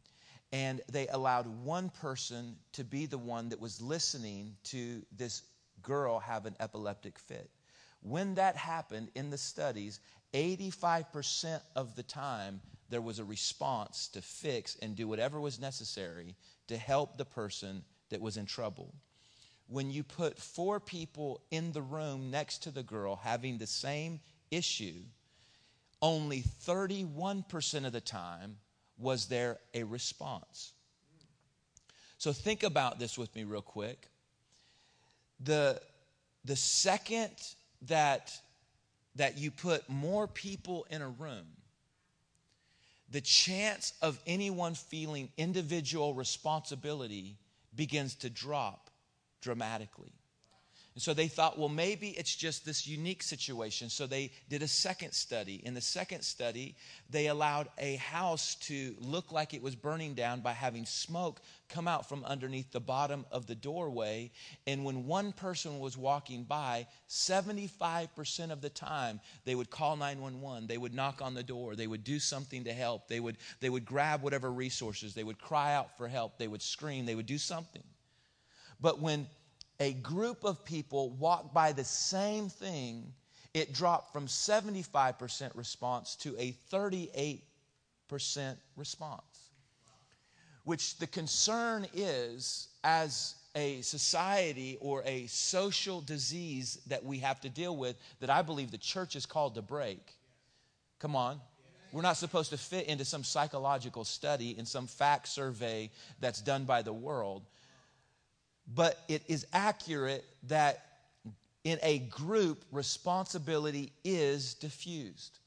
and 0.52 0.82
they 0.92 1.08
allowed 1.08 1.46
one 1.64 1.88
person 1.88 2.56
to 2.72 2.84
be 2.84 3.06
the 3.06 3.16
one 3.16 3.48
that 3.48 3.60
was 3.60 3.80
listening 3.80 4.54
to 4.64 5.02
this 5.16 5.42
girl 5.82 6.18
have 6.18 6.44
an 6.44 6.54
epileptic 6.60 7.18
fit. 7.18 7.48
When 8.02 8.34
that 8.34 8.54
happened 8.54 9.08
in 9.14 9.30
the 9.30 9.38
studies, 9.38 10.00
85% 10.34 11.60
of 11.74 11.94
the 11.96 12.02
time 12.02 12.60
there 12.92 13.00
was 13.00 13.18
a 13.18 13.24
response 13.24 14.06
to 14.08 14.20
fix 14.20 14.76
and 14.82 14.94
do 14.94 15.08
whatever 15.08 15.40
was 15.40 15.58
necessary 15.58 16.36
to 16.68 16.76
help 16.76 17.16
the 17.16 17.24
person 17.24 17.82
that 18.10 18.20
was 18.20 18.36
in 18.36 18.44
trouble. 18.44 18.94
When 19.66 19.90
you 19.90 20.02
put 20.02 20.38
four 20.38 20.78
people 20.78 21.40
in 21.50 21.72
the 21.72 21.80
room 21.80 22.30
next 22.30 22.58
to 22.64 22.70
the 22.70 22.82
girl 22.82 23.16
having 23.16 23.56
the 23.56 23.66
same 23.66 24.20
issue, 24.50 25.00
only 26.02 26.42
31% 26.42 27.86
of 27.86 27.92
the 27.92 28.00
time 28.02 28.58
was 28.98 29.26
there 29.26 29.58
a 29.72 29.84
response. 29.84 30.74
So 32.18 32.30
think 32.30 32.62
about 32.62 32.98
this 32.98 33.16
with 33.16 33.34
me 33.34 33.44
real 33.44 33.62
quick. 33.62 34.08
The, 35.40 35.80
the 36.44 36.56
second 36.56 37.32
that, 37.88 38.38
that 39.16 39.38
you 39.38 39.50
put 39.50 39.88
more 39.88 40.28
people 40.28 40.86
in 40.90 41.00
a 41.00 41.08
room, 41.08 41.46
the 43.12 43.20
chance 43.20 43.92
of 44.00 44.18
anyone 44.26 44.74
feeling 44.74 45.28
individual 45.36 46.14
responsibility 46.14 47.36
begins 47.74 48.14
to 48.16 48.30
drop 48.30 48.90
dramatically. 49.42 50.12
And 50.94 51.02
so 51.02 51.14
they 51.14 51.28
thought, 51.28 51.58
well, 51.58 51.70
maybe 51.70 52.10
it's 52.10 52.36
just 52.36 52.66
this 52.66 52.86
unique 52.86 53.22
situation. 53.22 53.88
So 53.88 54.06
they 54.06 54.30
did 54.50 54.62
a 54.62 54.68
second 54.68 55.12
study. 55.12 55.62
In 55.64 55.72
the 55.72 55.80
second 55.80 56.20
study, 56.20 56.76
they 57.08 57.28
allowed 57.28 57.68
a 57.78 57.96
house 57.96 58.56
to 58.66 58.94
look 59.00 59.32
like 59.32 59.54
it 59.54 59.62
was 59.62 59.74
burning 59.74 60.12
down 60.12 60.40
by 60.40 60.52
having 60.52 60.84
smoke 60.84 61.40
come 61.70 61.88
out 61.88 62.06
from 62.06 62.24
underneath 62.24 62.70
the 62.72 62.80
bottom 62.80 63.24
of 63.32 63.46
the 63.46 63.54
doorway. 63.54 64.30
And 64.66 64.84
when 64.84 65.06
one 65.06 65.32
person 65.32 65.78
was 65.78 65.96
walking 65.96 66.44
by, 66.44 66.86
75% 67.08 68.50
of 68.50 68.60
the 68.60 68.68
time, 68.68 69.20
they 69.46 69.54
would 69.54 69.70
call 69.70 69.96
911. 69.96 70.66
They 70.66 70.76
would 70.76 70.92
knock 70.92 71.22
on 71.22 71.32
the 71.32 71.42
door. 71.42 71.74
They 71.74 71.86
would 71.86 72.04
do 72.04 72.18
something 72.18 72.64
to 72.64 72.72
help. 72.74 73.08
They 73.08 73.20
would, 73.20 73.38
they 73.60 73.70
would 73.70 73.86
grab 73.86 74.22
whatever 74.22 74.52
resources. 74.52 75.14
They 75.14 75.24
would 75.24 75.40
cry 75.40 75.74
out 75.74 75.96
for 75.96 76.06
help. 76.06 76.36
They 76.36 76.48
would 76.48 76.60
scream. 76.60 77.06
They 77.06 77.14
would 77.14 77.24
do 77.24 77.38
something. 77.38 77.84
But 78.78 79.00
when 79.00 79.26
a 79.82 79.94
group 79.94 80.44
of 80.44 80.64
people 80.64 81.10
walked 81.10 81.52
by 81.52 81.72
the 81.72 81.82
same 81.82 82.48
thing, 82.48 83.12
it 83.52 83.74
dropped 83.74 84.12
from 84.12 84.28
75% 84.28 85.50
response 85.56 86.14
to 86.16 86.36
a 86.38 86.54
38% 86.72 87.40
response. 88.76 89.50
Which 90.62 90.98
the 90.98 91.08
concern 91.08 91.88
is, 91.92 92.68
as 92.84 93.34
a 93.56 93.80
society 93.80 94.78
or 94.80 95.02
a 95.04 95.26
social 95.26 96.00
disease 96.00 96.78
that 96.86 97.04
we 97.04 97.18
have 97.18 97.40
to 97.40 97.48
deal 97.48 97.76
with, 97.76 97.96
that 98.20 98.30
I 98.30 98.42
believe 98.42 98.70
the 98.70 98.78
church 98.78 99.16
is 99.16 99.26
called 99.26 99.56
to 99.56 99.62
break. 99.62 100.12
Come 101.00 101.16
on. 101.16 101.40
We're 101.90 102.02
not 102.02 102.18
supposed 102.18 102.50
to 102.50 102.56
fit 102.56 102.86
into 102.86 103.04
some 103.04 103.24
psychological 103.24 104.04
study 104.04 104.56
in 104.56 104.64
some 104.64 104.86
fact 104.86 105.26
survey 105.26 105.90
that's 106.20 106.40
done 106.40 106.66
by 106.66 106.82
the 106.82 106.92
world 106.92 107.42
but 108.74 108.98
it 109.08 109.22
is 109.28 109.46
accurate 109.52 110.24
that 110.44 110.86
in 111.64 111.78
a 111.82 112.00
group, 112.00 112.64
responsibility 112.72 113.92
is 114.04 114.54
diffused. 114.54 115.38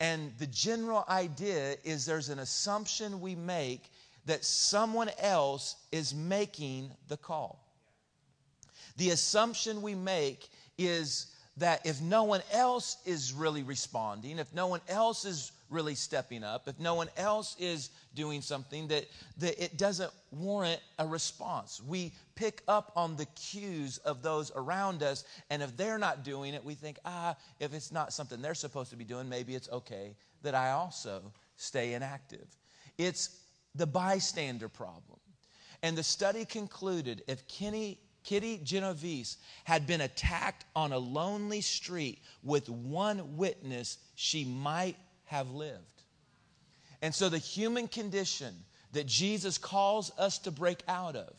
And 0.00 0.32
the 0.38 0.46
general 0.46 1.04
idea 1.08 1.76
is 1.84 2.04
there's 2.04 2.28
an 2.28 2.38
assumption 2.38 3.20
we 3.20 3.34
make 3.34 3.90
that 4.26 4.44
someone 4.44 5.10
else 5.18 5.76
is 5.92 6.14
making 6.14 6.90
the 7.08 7.16
call. 7.16 7.64
The 8.96 9.10
assumption 9.10 9.82
we 9.82 9.94
make 9.94 10.48
is 10.78 11.34
that 11.56 11.84
if 11.86 12.00
no 12.00 12.24
one 12.24 12.42
else 12.52 12.96
is 13.04 13.32
really 13.32 13.62
responding, 13.62 14.38
if 14.38 14.52
no 14.52 14.66
one 14.66 14.80
else 14.88 15.24
is 15.24 15.52
really 15.74 15.94
stepping 15.94 16.42
up, 16.42 16.68
if 16.68 16.78
no 16.78 16.94
one 16.94 17.08
else 17.16 17.56
is 17.58 17.90
doing 18.14 18.40
something, 18.40 18.88
that, 18.88 19.06
that 19.38 19.62
it 19.62 19.76
doesn't 19.76 20.10
warrant 20.30 20.80
a 20.98 21.06
response. 21.06 21.82
We 21.86 22.12
pick 22.36 22.62
up 22.68 22.92
on 22.96 23.16
the 23.16 23.26
cues 23.26 23.98
of 23.98 24.22
those 24.22 24.52
around 24.54 25.02
us, 25.02 25.24
and 25.50 25.62
if 25.62 25.76
they're 25.76 25.98
not 25.98 26.24
doing 26.24 26.54
it, 26.54 26.64
we 26.64 26.74
think, 26.74 26.98
ah, 27.04 27.36
if 27.60 27.74
it's 27.74 27.92
not 27.92 28.12
something 28.12 28.40
they're 28.40 28.54
supposed 28.54 28.90
to 28.90 28.96
be 28.96 29.04
doing, 29.04 29.28
maybe 29.28 29.54
it's 29.54 29.68
okay 29.70 30.14
that 30.42 30.54
I 30.54 30.70
also 30.70 31.20
stay 31.56 31.94
inactive. 31.94 32.46
It's 32.96 33.40
the 33.74 33.86
bystander 33.86 34.68
problem. 34.68 35.18
And 35.82 35.98
the 35.98 36.02
study 36.02 36.44
concluded 36.44 37.22
if 37.26 37.46
Kenny 37.48 37.98
Kitty 38.24 38.58
Genovese 38.64 39.36
had 39.64 39.86
been 39.86 40.00
attacked 40.00 40.64
on 40.74 40.92
a 40.92 40.98
lonely 40.98 41.60
street 41.60 42.22
with 42.42 42.68
one 42.70 43.36
witness, 43.36 43.98
she 44.14 44.44
might 44.44 44.96
have 45.34 45.50
lived. 45.50 46.02
And 47.02 47.12
so, 47.12 47.28
the 47.28 47.38
human 47.38 47.88
condition 47.88 48.54
that 48.92 49.06
Jesus 49.06 49.58
calls 49.58 50.12
us 50.16 50.38
to 50.38 50.52
break 50.52 50.82
out 50.86 51.16
of 51.16 51.34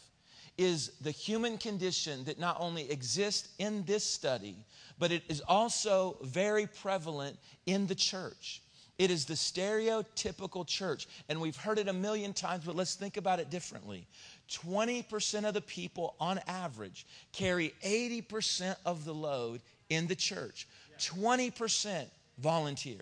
is 0.58 0.92
the 1.02 1.12
human 1.12 1.58
condition 1.58 2.25
that 2.25 2.40
not 2.40 2.58
only 2.60 2.92
exists 2.92 3.50
in 3.58 3.84
this 3.86 4.04
study, 4.04 4.58
but 5.00 5.12
it 5.12 5.24
is 5.30 5.42
also 5.48 6.18
very 6.24 6.68
prevalent 6.68 7.38
in 7.66 7.88
the 7.88 7.96
church. 7.96 8.62
It 8.98 9.12
is 9.12 9.25
the 9.25 9.34
stereotypical 9.34 10.66
church. 10.66 11.08
And 11.28 11.42
we've 11.42 11.58
heard 11.58 11.80
it 11.80 11.88
a 11.88 11.94
million 11.94 12.34
times, 12.34 12.64
but 12.66 12.75
let's 12.75 12.96
think 12.96 13.18
about 13.18 13.40
it 13.40 13.50
differently. 13.50 14.08
20% 14.50 15.46
of 15.46 15.54
the 15.54 15.62
people 15.62 16.16
on 16.20 16.40
average 16.48 17.06
carry 17.34 17.74
80% 17.84 18.75
of 18.86 19.04
the 19.04 19.14
load 19.14 19.62
in 19.90 20.08
the 20.08 20.16
church, 20.16 20.68
20% 21.00 22.06
volunteer. 22.38 23.02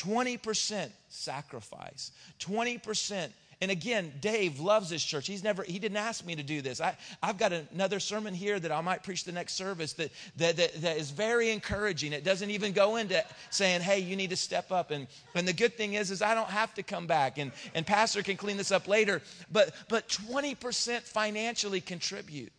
20% 0.00 0.90
sacrifice, 1.08 2.12
20% 2.40 3.30
and 3.62 3.70
again, 3.70 4.10
Dave 4.22 4.58
loves 4.58 4.88
this 4.88 5.04
church. 5.04 5.26
He's 5.26 5.44
never, 5.44 5.62
he 5.62 5.78
didn't 5.78 5.98
ask 5.98 6.24
me 6.24 6.34
to 6.34 6.42
do 6.42 6.62
this. 6.62 6.80
I, 6.80 6.96
I've 7.22 7.36
got 7.36 7.52
another 7.52 8.00
sermon 8.00 8.32
here 8.32 8.58
that 8.58 8.72
I 8.72 8.80
might 8.80 9.02
preach 9.02 9.24
the 9.24 9.32
next 9.32 9.52
service 9.52 9.92
that, 9.94 10.10
that, 10.38 10.56
that, 10.56 10.80
that 10.80 10.96
is 10.96 11.10
very 11.10 11.50
encouraging. 11.50 12.14
It 12.14 12.24
doesn't 12.24 12.48
even 12.48 12.72
go 12.72 12.96
into 12.96 13.22
saying, 13.50 13.82
hey, 13.82 13.98
you 13.98 14.16
need 14.16 14.30
to 14.30 14.36
step 14.36 14.72
up. 14.72 14.90
And, 14.90 15.06
and 15.34 15.46
the 15.46 15.52
good 15.52 15.74
thing 15.74 15.92
is, 15.92 16.10
is 16.10 16.22
I 16.22 16.34
don't 16.34 16.48
have 16.48 16.72
to 16.74 16.82
come 16.82 17.06
back. 17.06 17.36
And, 17.36 17.52
and 17.74 17.86
Pastor 17.86 18.22
can 18.22 18.38
clean 18.38 18.56
this 18.56 18.72
up 18.72 18.88
later. 18.88 19.20
But, 19.52 19.74
but 19.90 20.08
20% 20.08 21.02
financially 21.02 21.82
contribute. 21.82 22.52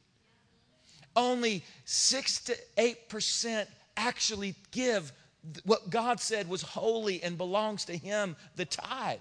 Only 1.16 1.64
6 1.86 2.44
to 2.44 2.58
8% 2.78 3.66
actually 3.98 4.54
give 4.70 5.12
what 5.64 5.90
God 5.90 6.20
said 6.20 6.48
was 6.48 6.62
holy 6.62 7.22
and 7.24 7.38
belongs 7.38 7.86
to 7.86 7.98
Him, 7.98 8.36
the 8.56 8.66
tithe. 8.66 9.20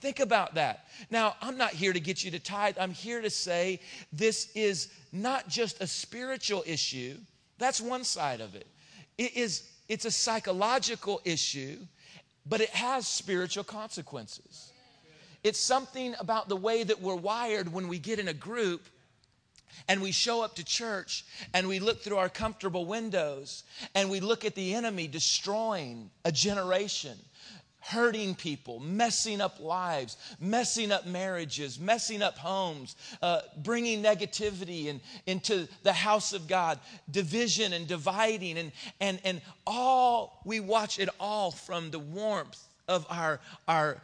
Think 0.00 0.20
about 0.20 0.54
that. 0.54 0.86
Now, 1.10 1.36
I'm 1.40 1.56
not 1.56 1.70
here 1.70 1.92
to 1.92 2.00
get 2.00 2.22
you 2.22 2.30
to 2.32 2.38
tithe. 2.38 2.76
I'm 2.78 2.92
here 2.92 3.22
to 3.22 3.30
say 3.30 3.80
this 4.12 4.50
is 4.54 4.88
not 5.10 5.48
just 5.48 5.80
a 5.80 5.86
spiritual 5.86 6.62
issue. 6.66 7.16
That's 7.58 7.80
one 7.80 8.04
side 8.04 8.40
of 8.40 8.54
it. 8.54 8.66
It 9.16 9.36
is 9.36 9.70
it's 9.88 10.04
a 10.04 10.10
psychological 10.10 11.20
issue, 11.24 11.78
but 12.44 12.60
it 12.60 12.70
has 12.70 13.06
spiritual 13.06 13.64
consequences. 13.64 14.72
It's 15.44 15.60
something 15.60 16.14
about 16.18 16.48
the 16.48 16.56
way 16.56 16.82
that 16.82 17.00
we're 17.00 17.14
wired 17.14 17.72
when 17.72 17.86
we 17.86 17.98
get 17.98 18.18
in 18.18 18.28
a 18.28 18.34
group 18.34 18.88
and 19.88 20.00
we 20.02 20.12
show 20.12 20.42
up 20.42 20.56
to 20.56 20.64
church 20.64 21.24
and 21.54 21.68
we 21.68 21.78
look 21.78 22.02
through 22.02 22.16
our 22.16 22.28
comfortable 22.28 22.84
windows 22.84 23.64
and 23.94 24.10
we 24.10 24.20
look 24.20 24.44
at 24.44 24.54
the 24.54 24.74
enemy 24.74 25.08
destroying 25.08 26.10
a 26.24 26.32
generation, 26.32 27.16
hurting 27.80 28.34
people, 28.34 28.80
messing 28.80 29.40
up 29.40 29.60
lives, 29.60 30.16
messing 30.40 30.90
up 30.90 31.06
marriages, 31.06 31.78
messing 31.78 32.20
up 32.22 32.36
homes, 32.36 32.96
uh, 33.22 33.40
bringing 33.58 34.02
negativity 34.02 34.86
in, 34.86 35.00
into 35.26 35.68
the 35.84 35.92
house 35.92 36.32
of 36.32 36.48
God, 36.48 36.80
division 37.10 37.72
and 37.72 37.86
dividing, 37.86 38.58
and, 38.58 38.72
and, 39.00 39.20
and 39.24 39.40
all, 39.66 40.42
we 40.44 40.58
watch 40.58 40.98
it 40.98 41.08
all 41.20 41.52
from 41.52 41.90
the 41.90 41.98
warmth 41.98 42.62
of 42.88 43.06
our, 43.08 43.40
our 43.68 44.00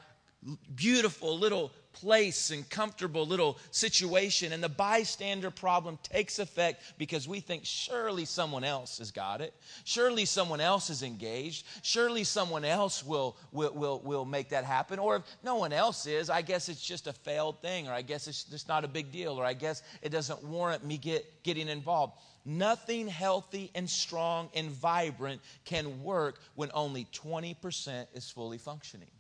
beautiful 0.75 1.39
little 1.39 1.71
place 1.93 2.51
and 2.51 2.69
comfortable 2.69 3.27
little 3.27 3.59
situation. 3.71 4.53
And 4.53 4.63
the 4.63 4.69
bystander 4.69 5.51
problem 5.51 5.99
takes 6.03 6.39
effect 6.39 6.83
because 6.99 7.29
we 7.29 7.41
think 7.41 7.63
surely 7.65 8.25
someone 8.25 8.65
else 8.65 8.99
has 8.99 9.11
got 9.11 9.41
it. 9.41 9.55
Surely 9.85 10.25
someone 10.25 10.61
else 10.61 10.91
is 10.91 11.03
engaged. 11.03 11.67
Surely 11.83 12.25
someone 12.25 12.65
else 12.65 13.05
will, 13.05 13.37
will, 13.53 13.73
will, 13.73 14.01
will 14.01 14.25
make 14.25 14.51
that 14.51 14.65
happen. 14.65 14.99
Or 14.99 15.17
if 15.17 15.23
no 15.43 15.57
one 15.57 15.73
else 15.73 16.07
is, 16.07 16.31
I 16.31 16.43
guess 16.43 16.69
it's 16.69 16.85
just 16.85 17.07
a 17.07 17.13
failed 17.13 17.61
thing, 17.61 17.89
or 17.89 17.93
I 17.93 18.03
guess 18.03 18.27
it's 18.29 18.45
just 18.45 18.69
not 18.69 18.85
a 18.85 18.89
big 18.89 19.13
deal, 19.13 19.39
or 19.39 19.45
I 19.45 19.55
guess 19.55 19.83
it 20.03 20.11
doesn't 20.11 20.43
warrant 20.45 20.85
me 20.85 20.99
get, 20.99 21.43
getting 21.43 21.69
involved. 21.69 22.19
Nothing 22.45 23.07
healthy 23.07 23.71
and 23.75 23.89
strong 23.89 24.51
and 24.55 24.71
vibrant 24.71 25.41
can 25.65 26.03
work 26.03 26.41
when 26.57 26.71
only 26.75 27.07
20% 27.13 28.07
is 28.15 28.29
fully 28.31 28.59
functioning. 28.59 29.11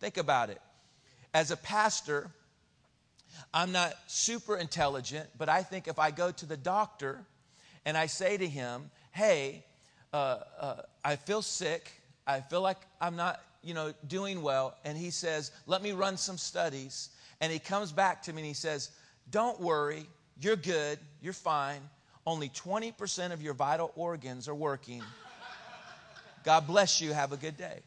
Think 0.00 0.18
about 0.18 0.50
it 0.50 0.60
as 1.34 1.50
a 1.50 1.56
pastor, 1.56 2.30
I'm 3.52 3.72
not 3.72 3.94
super 4.06 4.56
intelligent, 4.56 5.28
but 5.36 5.48
I 5.48 5.62
think 5.62 5.88
if 5.88 5.98
I 5.98 6.10
go 6.10 6.30
to 6.30 6.46
the 6.46 6.56
doctor 6.56 7.24
and 7.84 7.96
I 7.96 8.06
say 8.06 8.36
to 8.36 8.46
him, 8.46 8.90
hey, 9.12 9.64
uh, 10.12 10.38
uh, 10.60 10.74
I 11.04 11.16
feel 11.16 11.42
sick, 11.42 11.90
I 12.26 12.40
feel 12.40 12.60
like 12.60 12.78
I'm 13.00 13.16
not, 13.16 13.40
you 13.62 13.74
know, 13.74 13.92
doing 14.06 14.42
well, 14.42 14.76
and 14.84 14.96
he 14.96 15.10
says, 15.10 15.50
let 15.66 15.82
me 15.82 15.92
run 15.92 16.16
some 16.16 16.38
studies, 16.38 17.10
and 17.40 17.52
he 17.52 17.58
comes 17.58 17.92
back 17.92 18.22
to 18.24 18.32
me 18.32 18.42
and 18.42 18.46
he 18.46 18.54
says, 18.54 18.90
don't 19.30 19.60
worry, 19.60 20.06
you're 20.40 20.56
good, 20.56 20.98
you're 21.20 21.32
fine, 21.32 21.80
only 22.26 22.48
20% 22.50 23.32
of 23.32 23.42
your 23.42 23.54
vital 23.54 23.92
organs 23.96 24.48
are 24.48 24.54
working. 24.54 25.02
God 26.44 26.66
bless 26.66 27.00
you. 27.00 27.12
Have 27.12 27.32
a 27.32 27.36
good 27.36 27.56
day. 27.56 27.80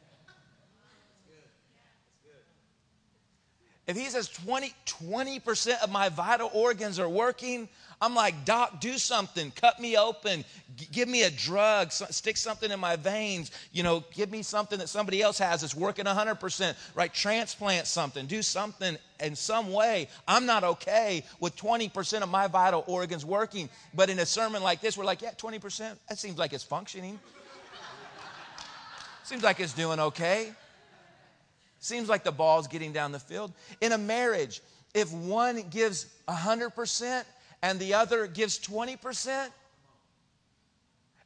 If 3.88 3.98
he 3.98 4.06
says 4.06 4.30
20, 4.30 4.74
20% 4.86 5.82
of 5.84 5.92
my 5.92 6.10
vital 6.10 6.50
organs 6.54 7.00
are 7.00 7.10
working, 7.10 7.68
I'm 8.00 8.16
like, 8.16 8.46
Doc, 8.46 8.80
do 8.80 8.98
something. 8.98 9.52
Cut 9.52 9.80
me 9.80 9.98
open. 9.98 10.44
G- 10.76 10.88
give 10.92 11.10
me 11.10 11.24
a 11.24 11.32
drug. 11.32 11.92
stick 11.92 12.38
something 12.38 12.72
in 12.72 12.80
my 12.80 12.96
veins. 12.96 13.52
You 13.72 13.84
know, 13.84 14.04
give 14.14 14.32
me 14.32 14.44
something 14.44 14.80
that 14.80 14.90
somebody 14.90 15.22
else 15.22 15.38
has 15.40 15.62
that's 15.62 15.76
working 15.76 16.06
100%. 16.06 16.76
Right? 16.96 17.14
Transplant 17.14 17.86
something. 17.86 18.26
Do 18.28 18.42
something 18.42 18.98
in 19.20 19.36
some 19.36 19.72
way. 19.72 20.10
I'm 20.28 20.46
not 20.46 20.64
okay 20.64 21.24
with 21.40 21.56
20% 21.56 22.22
of 22.22 22.30
my 22.30 22.48
vital 22.48 22.84
organs 22.88 23.24
working. 23.24 23.70
But 23.94 24.10
in 24.10 24.18
a 24.20 24.26
sermon 24.26 24.64
like 24.64 24.82
this, 24.82 24.98
we're 24.98 25.06
like, 25.06 25.22
yeah, 25.22 25.32
20%. 25.32 25.96
That 26.08 26.18
seems 26.18 26.38
like 26.38 26.54
it's 26.54 26.64
functioning. 26.64 27.20
seems 29.24 29.44
like 29.44 29.60
it's 29.60 29.74
doing 29.74 30.00
okay. 30.00 30.54
Seems 31.82 32.08
like 32.08 32.24
the 32.24 32.32
ball's 32.32 32.68
getting 32.68 32.94
down 32.94 33.12
the 33.12 33.20
field. 33.20 33.52
In 33.82 33.92
a 33.92 33.98
marriage, 33.98 34.62
if 34.94 35.12
one 35.12 35.64
gives 35.70 36.06
100% 36.30 37.24
and 37.64 37.80
the 37.80 37.96
other 37.96 38.28
gives 38.28 38.60
20%, 38.60 39.48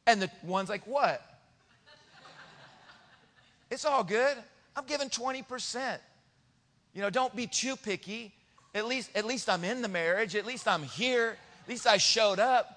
and 0.06 0.22
the 0.22 0.30
one's 0.42 0.68
like, 0.68 0.86
What? 0.86 1.22
It's 3.70 3.84
all 3.84 4.02
good. 4.02 4.36
I'm 4.74 4.84
giving 4.86 5.08
20%. 5.08 5.98
You 6.94 7.02
know, 7.02 7.10
don't 7.10 7.34
be 7.34 7.46
too 7.46 7.76
picky. 7.76 8.32
At 8.74 8.86
least, 8.86 9.10
at 9.14 9.26
least 9.26 9.50
I'm 9.50 9.64
in 9.64 9.82
the 9.82 9.88
marriage. 9.88 10.36
At 10.36 10.46
least 10.46 10.68
I'm 10.68 10.82
here. 10.82 11.36
At 11.64 11.68
least 11.68 11.86
I 11.86 11.98
showed 11.98 12.38
up. 12.38 12.75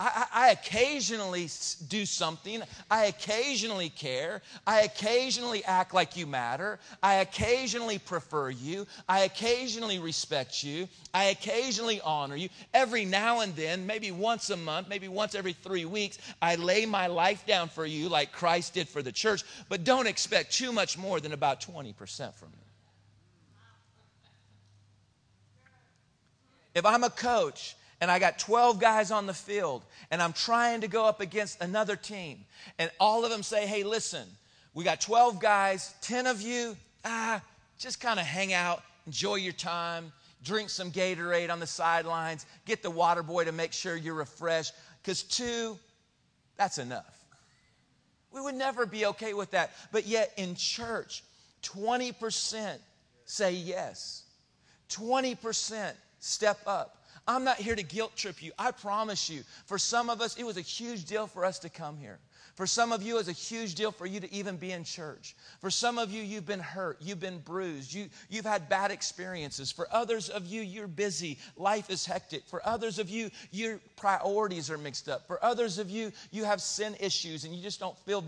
I, 0.00 0.26
I, 0.32 0.50
occasionally 0.50 1.48
do 1.88 2.06
something. 2.06 2.62
I 2.88 3.06
occasionally 3.06 3.88
care. 3.88 4.42
I 4.64 4.82
occasionally 4.82 5.64
act 5.64 5.92
like 5.92 6.16
you 6.16 6.24
matter. 6.24 6.78
I 7.02 7.14
occasionally 7.14 7.98
prefer 7.98 8.50
you. 8.50 8.86
I 9.08 9.20
occasionally 9.20 9.98
respect 9.98 10.62
you. 10.62 10.88
I 11.12 11.24
occasionally 11.24 12.00
honor 12.00 12.36
you. 12.36 12.48
Every 12.72 13.04
now 13.04 13.40
and 13.40 13.56
then, 13.56 13.86
maybe 13.86 14.12
once 14.12 14.50
a 14.50 14.56
month, 14.56 14.88
maybe 14.88 15.08
once 15.08 15.34
every 15.34 15.52
three 15.52 15.84
weeks, 15.84 16.18
I 16.40 16.54
lay 16.54 16.86
my 16.86 17.08
life 17.08 17.44
down 17.44 17.68
for 17.68 17.84
you 17.84 18.08
like 18.08 18.30
Christ 18.30 18.74
did 18.74 18.88
for 18.88 19.02
the 19.02 19.10
church. 19.10 19.42
But 19.68 19.82
don't 19.82 20.06
expect 20.06 20.52
too 20.52 20.70
much 20.70 20.96
more 20.96 21.18
than 21.18 21.32
about 21.32 21.60
20% 21.60 22.34
from 22.34 22.50
me. 22.52 22.58
If 26.76 26.86
I'm 26.86 27.02
a 27.02 27.10
coach 27.10 27.74
and 28.00 28.10
I 28.10 28.18
got 28.18 28.38
12 28.38 28.78
guys 28.78 29.10
on 29.10 29.26
the 29.26 29.34
field 29.34 29.82
and 30.10 30.22
I'm 30.22 30.32
trying 30.32 30.82
to 30.82 30.88
go 30.88 31.04
up 31.04 31.20
against 31.20 31.60
another 31.60 31.96
team 31.96 32.44
and 32.78 32.90
all 33.00 33.24
of 33.24 33.30
them 33.30 33.42
say, 33.42 33.66
hey, 33.66 33.82
listen, 33.82 34.26
we 34.74 34.84
got 34.84 35.00
12 35.00 35.40
guys, 35.40 35.94
10 36.02 36.26
of 36.26 36.40
you, 36.40 36.76
ah, 37.04 37.42
just 37.78 38.00
kind 38.00 38.20
of 38.20 38.26
hang 38.26 38.52
out, 38.52 38.82
enjoy 39.06 39.36
your 39.36 39.52
time, 39.52 40.12
drink 40.44 40.70
some 40.70 40.90
Gatorade 40.90 41.50
on 41.50 41.60
the 41.60 41.66
sidelines, 41.66 42.46
get 42.64 42.82
the 42.82 42.90
water 42.90 43.22
boy 43.22 43.44
to 43.44 43.52
make 43.52 43.72
sure 43.72 43.96
you're 43.96 44.14
refreshed, 44.14 44.72
because 45.02 45.22
two, 45.22 45.76
that's 46.56 46.78
enough. 46.78 47.18
We 48.30 48.40
would 48.40 48.54
never 48.54 48.86
be 48.86 49.06
okay 49.06 49.34
with 49.34 49.52
that. 49.52 49.72
But 49.90 50.06
yet 50.06 50.32
in 50.36 50.54
church, 50.54 51.24
20% 51.62 52.76
say 53.24 53.52
yes, 53.52 54.24
20% 54.90 55.92
step 56.20 56.58
up. 56.66 56.97
I'm 57.28 57.44
not 57.44 57.58
here 57.58 57.76
to 57.76 57.82
guilt 57.82 58.16
trip 58.16 58.42
you. 58.42 58.52
I 58.58 58.70
promise 58.70 59.28
you. 59.28 59.44
For 59.66 59.78
some 59.78 60.08
of 60.08 60.22
us, 60.22 60.38
it 60.38 60.44
was 60.44 60.56
a 60.56 60.62
huge 60.62 61.04
deal 61.04 61.26
for 61.26 61.44
us 61.44 61.58
to 61.60 61.68
come 61.68 61.98
here. 61.98 62.18
For 62.58 62.66
some 62.66 62.90
of 62.90 63.04
you, 63.04 63.18
it's 63.18 63.28
a 63.28 63.32
huge 63.32 63.76
deal 63.76 63.92
for 63.92 64.04
you 64.04 64.18
to 64.18 64.34
even 64.34 64.56
be 64.56 64.72
in 64.72 64.82
church. 64.82 65.36
For 65.60 65.70
some 65.70 65.96
of 65.96 66.10
you, 66.10 66.24
you've 66.24 66.44
been 66.44 66.58
hurt, 66.58 66.96
you've 67.00 67.20
been 67.20 67.38
bruised, 67.38 67.94
you, 67.94 68.08
you've 68.28 68.44
had 68.44 68.68
bad 68.68 68.90
experiences. 68.90 69.70
For 69.70 69.86
others 69.92 70.28
of 70.28 70.44
you, 70.44 70.62
you're 70.62 70.88
busy, 70.88 71.38
life 71.56 71.88
is 71.88 72.04
hectic. 72.04 72.42
For 72.48 72.60
others 72.66 72.98
of 72.98 73.08
you, 73.08 73.30
your 73.52 73.78
priorities 73.94 74.72
are 74.72 74.76
mixed 74.76 75.08
up. 75.08 75.24
For 75.28 75.38
others 75.44 75.78
of 75.78 75.88
you, 75.88 76.10
you 76.32 76.42
have 76.42 76.60
sin 76.60 76.96
issues 76.98 77.44
and 77.44 77.54
you 77.54 77.62
just 77.62 77.78
don't 77.78 77.96
feel 77.98 78.24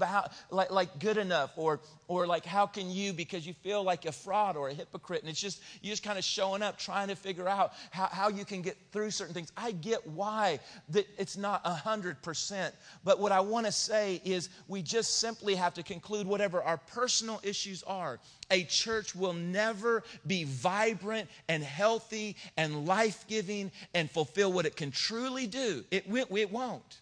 like, 0.52 0.70
like 0.70 1.00
good 1.00 1.16
enough, 1.16 1.50
or, 1.56 1.80
or 2.06 2.24
like, 2.28 2.44
how 2.44 2.68
can 2.68 2.88
you, 2.88 3.12
because 3.12 3.44
you 3.44 3.52
feel 3.52 3.82
like 3.82 4.06
a 4.06 4.12
fraud 4.12 4.56
or 4.56 4.68
a 4.68 4.74
hypocrite, 4.74 5.22
and 5.22 5.28
it's 5.28 5.40
just, 5.40 5.60
you're 5.82 5.90
just 5.90 6.04
kind 6.04 6.18
of 6.18 6.24
showing 6.24 6.62
up 6.62 6.78
trying 6.78 7.08
to 7.08 7.16
figure 7.16 7.48
out 7.48 7.72
how, 7.90 8.06
how 8.06 8.28
you 8.28 8.44
can 8.44 8.62
get 8.62 8.76
through 8.92 9.10
certain 9.10 9.34
things. 9.34 9.50
I 9.56 9.72
get 9.72 10.06
why 10.06 10.60
that 10.90 11.08
it's 11.18 11.36
not 11.36 11.64
100%, 11.64 12.72
but 13.02 13.18
what 13.18 13.32
I 13.32 13.40
want 13.40 13.66
to 13.66 13.72
say 13.72 14.19
is 14.24 14.48
we 14.68 14.82
just 14.82 15.18
simply 15.18 15.54
have 15.54 15.74
to 15.74 15.82
conclude 15.82 16.26
whatever 16.26 16.62
our 16.62 16.76
personal 16.76 17.40
issues 17.42 17.82
are. 17.84 18.20
A 18.50 18.64
church 18.64 19.14
will 19.14 19.32
never 19.32 20.02
be 20.26 20.44
vibrant 20.44 21.28
and 21.48 21.62
healthy 21.62 22.36
and 22.56 22.86
life 22.86 23.24
giving 23.28 23.70
and 23.94 24.10
fulfill 24.10 24.52
what 24.52 24.66
it 24.66 24.76
can 24.76 24.90
truly 24.90 25.46
do. 25.46 25.84
It, 25.90 26.04
it 26.08 26.52
won't 26.52 27.00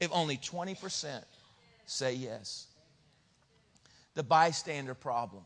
if 0.00 0.10
only 0.12 0.36
20% 0.36 1.22
say 1.86 2.14
yes. 2.14 2.66
The 4.14 4.22
bystander 4.22 4.94
problem. 4.94 5.44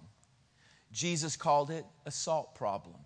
Jesus 0.92 1.37
called 1.37 1.70
it 1.70 1.85
a 2.06 2.11
salt 2.11 2.54
problem. 2.54 2.96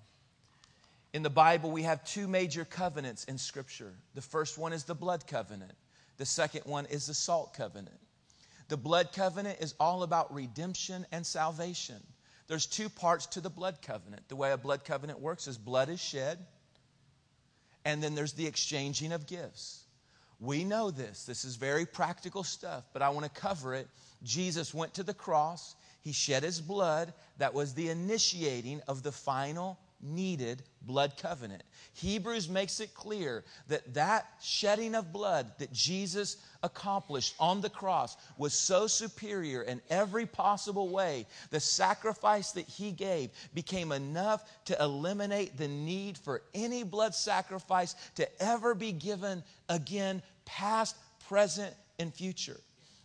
In 1.13 1.23
the 1.23 1.31
Bible, 1.31 1.71
we 1.71 1.83
have 1.83 2.05
two 2.05 2.29
major 2.29 2.65
covenants 2.65 3.25
in 3.25 3.39
Scripture. 3.39 3.95
The 4.15 4.21
first 4.21 4.59
one 4.59 4.73
is 4.73 4.85
the 4.85 4.95
blood 4.95 5.27
covenant, 5.27 5.73
the 6.19 6.27
second 6.27 6.63
one 6.65 6.87
is 6.87 7.07
the 7.07 7.15
salt 7.15 7.55
covenant. 7.55 8.01
The 8.69 8.77
blood 8.77 9.13
covenant 9.13 9.59
is 9.61 9.75
all 9.79 10.03
about 10.03 10.35
redemption 10.35 11.07
and 11.13 11.25
salvation. 11.25 12.03
There's 12.49 12.67
two 12.67 12.89
parts 12.89 13.27
to 13.27 13.41
the 13.41 13.51
blood 13.51 13.83
covenant. 13.83 14.29
The 14.29 14.37
way 14.37 14.53
a 14.53 14.57
blood 14.57 14.85
covenant 14.85 15.21
works 15.21 15.47
is 15.47 15.59
blood 15.59 15.89
is 15.89 16.01
shed, 16.01 16.39
and 17.85 18.03
then 18.03 18.15
there's 18.15 18.33
the 18.33 18.47
exchanging 18.47 19.13
of 19.13 19.27
gifts. 19.27 19.85
We 20.39 20.65
know 20.65 20.91
this. 20.91 21.25
This 21.25 21.45
is 21.45 21.57
very 21.57 21.87
practical 21.87 22.45
stuff, 22.45 22.85
but 22.93 23.03
I 23.03 23.09
want 23.09 23.25
to 23.25 23.41
cover 23.41 23.75
it. 23.75 23.89
Jesus 24.23 24.75
went 24.75 24.95
to 24.95 25.03
the 25.03 25.15
cross, 25.15 25.77
he 26.03 26.13
shed 26.13 26.43
his 26.43 26.61
blood. 26.61 27.15
That 27.39 27.55
was 27.55 27.75
the 27.75 27.91
initiating 27.91 28.81
of 28.87 29.03
the 29.03 29.13
final 29.13 29.79
needed 30.07 30.63
blood 30.83 31.15
covenant. 31.21 31.63
Hebrews 31.95 32.49
makes 32.49 32.81
it 32.81 32.95
clear 32.95 33.45
that 33.69 33.95
that 33.95 34.27
shedding 34.41 34.95
of 34.95 35.13
blood 35.13 35.51
that 35.59 35.73
Jesus 35.73 36.37
accomplished 36.63 37.35
on 37.39 37.61
the 37.61 37.71
cross 37.71 38.17
was 38.39 38.53
so 38.53 38.87
superior 38.87 39.63
in 39.63 39.81
every 39.91 40.27
possible 40.27 40.89
way. 40.89 41.27
The 41.51 41.61
sacrifice 41.61 42.53
that 42.53 42.67
he 42.67 42.93
gave 42.93 43.31
became 43.55 43.93
enough 43.93 44.45
to 44.67 44.83
eliminate 44.83 45.57
the 45.57 45.69
need 45.69 46.17
for 46.19 46.43
any 46.55 46.83
blood 46.83 47.15
sacrifice 47.15 47.95
to 48.15 48.43
ever 48.43 48.75
be 48.75 48.93
given 48.93 49.43
again, 49.69 50.23
past, 50.45 50.97
present, 51.29 51.75
and 51.99 52.15
future. 52.15 52.61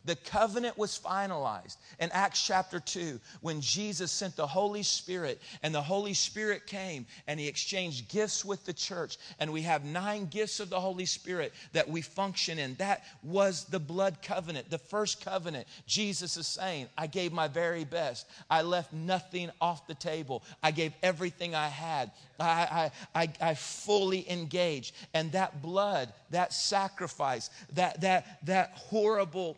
The 0.06 0.16
covenant 0.16 0.78
was 0.78 1.00
finalized 1.00 1.78
in 2.00 2.10
Acts 2.12 2.46
chapter 2.46 2.80
2 2.80 3.20
when 3.42 3.62
Jesus 3.62 4.12
sent 4.12 4.36
the 4.36 4.48
Holy 4.48 4.82
Spirit, 4.82 5.42
and 5.62 5.74
the 5.74 5.82
Holy 5.82 6.14
Spirit 6.14 6.66
came 6.66 7.06
and 7.28 7.40
he 7.40 7.48
exchanged 7.48 8.10
gifts 8.10 8.44
with 8.44 8.66
the 8.66 8.74
church. 8.74 9.18
And 9.40 9.54
we 9.54 9.62
have 9.62 9.86
nine 9.86 10.26
gifts 10.26 10.60
of 10.60 10.70
the 10.70 10.80
Holy 10.80 11.06
Spirit 11.06 11.54
that 11.74 11.88
we 11.88 12.02
function 12.02 12.58
in. 12.58 12.76
That 12.76 13.04
was 13.22 13.66
the 13.66 13.80
blood 13.80 14.18
covenant, 14.24 14.70
the 14.70 14.80
first 14.80 15.24
covenant. 15.24 15.68
Jesus 15.86 16.36
is 16.36 16.48
saying, 16.48 16.88
I 16.98 17.06
gave 17.08 17.32
my 17.32 17.48
very 17.48 17.84
best. 17.84 18.28
I 18.50 18.64
left 18.64 18.94
nothing 18.94 19.52
off 19.62 19.88
the 19.88 19.96
table, 19.96 20.44
I 20.64 20.72
gave 20.72 20.94
everything 21.04 21.54
I 21.54 21.68
had. 21.68 22.12
I, 22.40 22.92
I, 23.14 23.22
I, 23.22 23.50
I 23.50 23.54
fully 23.54 24.30
engaged. 24.30 24.96
And 25.14 25.32
that 25.34 25.62
blood, 25.62 26.12
that 26.32 26.54
sacrifice, 26.54 27.52
that, 27.74 28.02
that, 28.02 28.40
that 28.46 28.72
horrible 28.74 29.58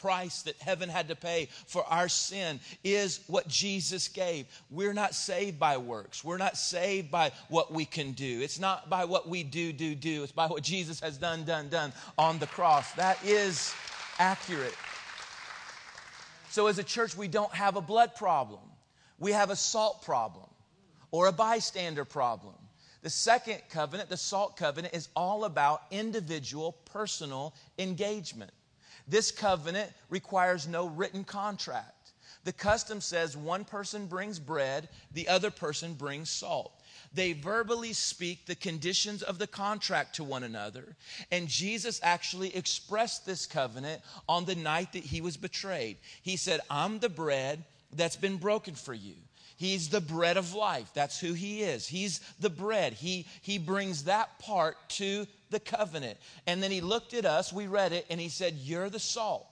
price 0.00 0.42
that 0.42 0.56
heaven 0.56 0.88
had 0.88 1.08
to 1.08 1.16
pay 1.16 1.48
for 1.66 1.84
our 1.84 2.08
sin 2.08 2.60
is 2.84 3.20
what 3.26 3.48
Jesus 3.48 4.08
gave. 4.08 4.46
We're 4.70 4.92
not 4.92 5.14
saved 5.14 5.58
by 5.58 5.76
works. 5.76 6.24
We're 6.24 6.38
not 6.38 6.56
saved 6.56 7.10
by 7.10 7.32
what 7.48 7.72
we 7.72 7.84
can 7.84 8.12
do. 8.12 8.40
It's 8.40 8.58
not 8.58 8.88
by 8.88 9.04
what 9.04 9.28
we 9.28 9.42
do, 9.42 9.72
do, 9.72 9.94
do. 9.94 10.22
It's 10.22 10.32
by 10.32 10.46
what 10.46 10.62
Jesus 10.62 11.00
has 11.00 11.18
done, 11.18 11.44
done, 11.44 11.68
done 11.68 11.92
on 12.16 12.38
the 12.38 12.46
cross. 12.46 12.92
That 12.92 13.18
is 13.24 13.74
accurate. 14.18 14.74
So, 16.50 16.66
as 16.66 16.78
a 16.78 16.84
church, 16.84 17.16
we 17.16 17.28
don't 17.28 17.52
have 17.54 17.76
a 17.76 17.80
blood 17.80 18.14
problem, 18.14 18.62
we 19.18 19.32
have 19.32 19.50
a 19.50 19.56
salt 19.56 20.02
problem 20.02 20.46
or 21.10 21.26
a 21.26 21.32
bystander 21.32 22.04
problem. 22.04 22.54
The 23.02 23.10
second 23.10 23.60
covenant, 23.70 24.08
the 24.08 24.16
salt 24.16 24.56
covenant, 24.56 24.94
is 24.94 25.08
all 25.14 25.44
about 25.44 25.82
individual, 25.90 26.72
personal 26.84 27.54
engagement. 27.78 28.50
This 29.08 29.30
covenant 29.30 29.90
requires 30.10 30.68
no 30.68 30.86
written 30.86 31.24
contract. 31.24 32.12
The 32.44 32.52
custom 32.52 33.00
says 33.00 33.36
one 33.36 33.64
person 33.64 34.06
brings 34.06 34.38
bread, 34.38 34.88
the 35.12 35.28
other 35.28 35.50
person 35.50 35.94
brings 35.94 36.30
salt. 36.30 36.72
They 37.12 37.32
verbally 37.32 37.92
speak 37.92 38.46
the 38.46 38.54
conditions 38.54 39.22
of 39.22 39.38
the 39.38 39.46
contract 39.46 40.16
to 40.16 40.24
one 40.24 40.42
another. 40.44 40.96
And 41.30 41.48
Jesus 41.48 42.00
actually 42.02 42.54
expressed 42.54 43.24
this 43.24 43.46
covenant 43.46 44.02
on 44.28 44.44
the 44.44 44.54
night 44.54 44.92
that 44.92 45.04
he 45.04 45.20
was 45.20 45.36
betrayed. 45.36 45.96
He 46.22 46.36
said, 46.36 46.60
I'm 46.70 46.98
the 46.98 47.08
bread 47.08 47.64
that's 47.92 48.16
been 48.16 48.36
broken 48.36 48.74
for 48.74 48.94
you. 48.94 49.14
He's 49.56 49.88
the 49.88 50.00
bread 50.00 50.36
of 50.36 50.54
life. 50.54 50.90
That's 50.94 51.18
who 51.18 51.32
he 51.32 51.62
is. 51.62 51.88
He's 51.88 52.20
the 52.38 52.50
bread. 52.50 52.92
He, 52.92 53.26
he 53.40 53.58
brings 53.58 54.04
that 54.04 54.38
part 54.38 54.76
to 54.90 55.26
the 55.50 55.60
covenant. 55.60 56.18
And 56.46 56.62
then 56.62 56.70
he 56.70 56.80
looked 56.80 57.14
at 57.14 57.24
us, 57.24 57.52
we 57.52 57.66
read 57.66 57.92
it, 57.92 58.06
and 58.10 58.20
he 58.20 58.28
said, 58.28 58.54
You're 58.54 58.90
the 58.90 58.98
salt. 58.98 59.46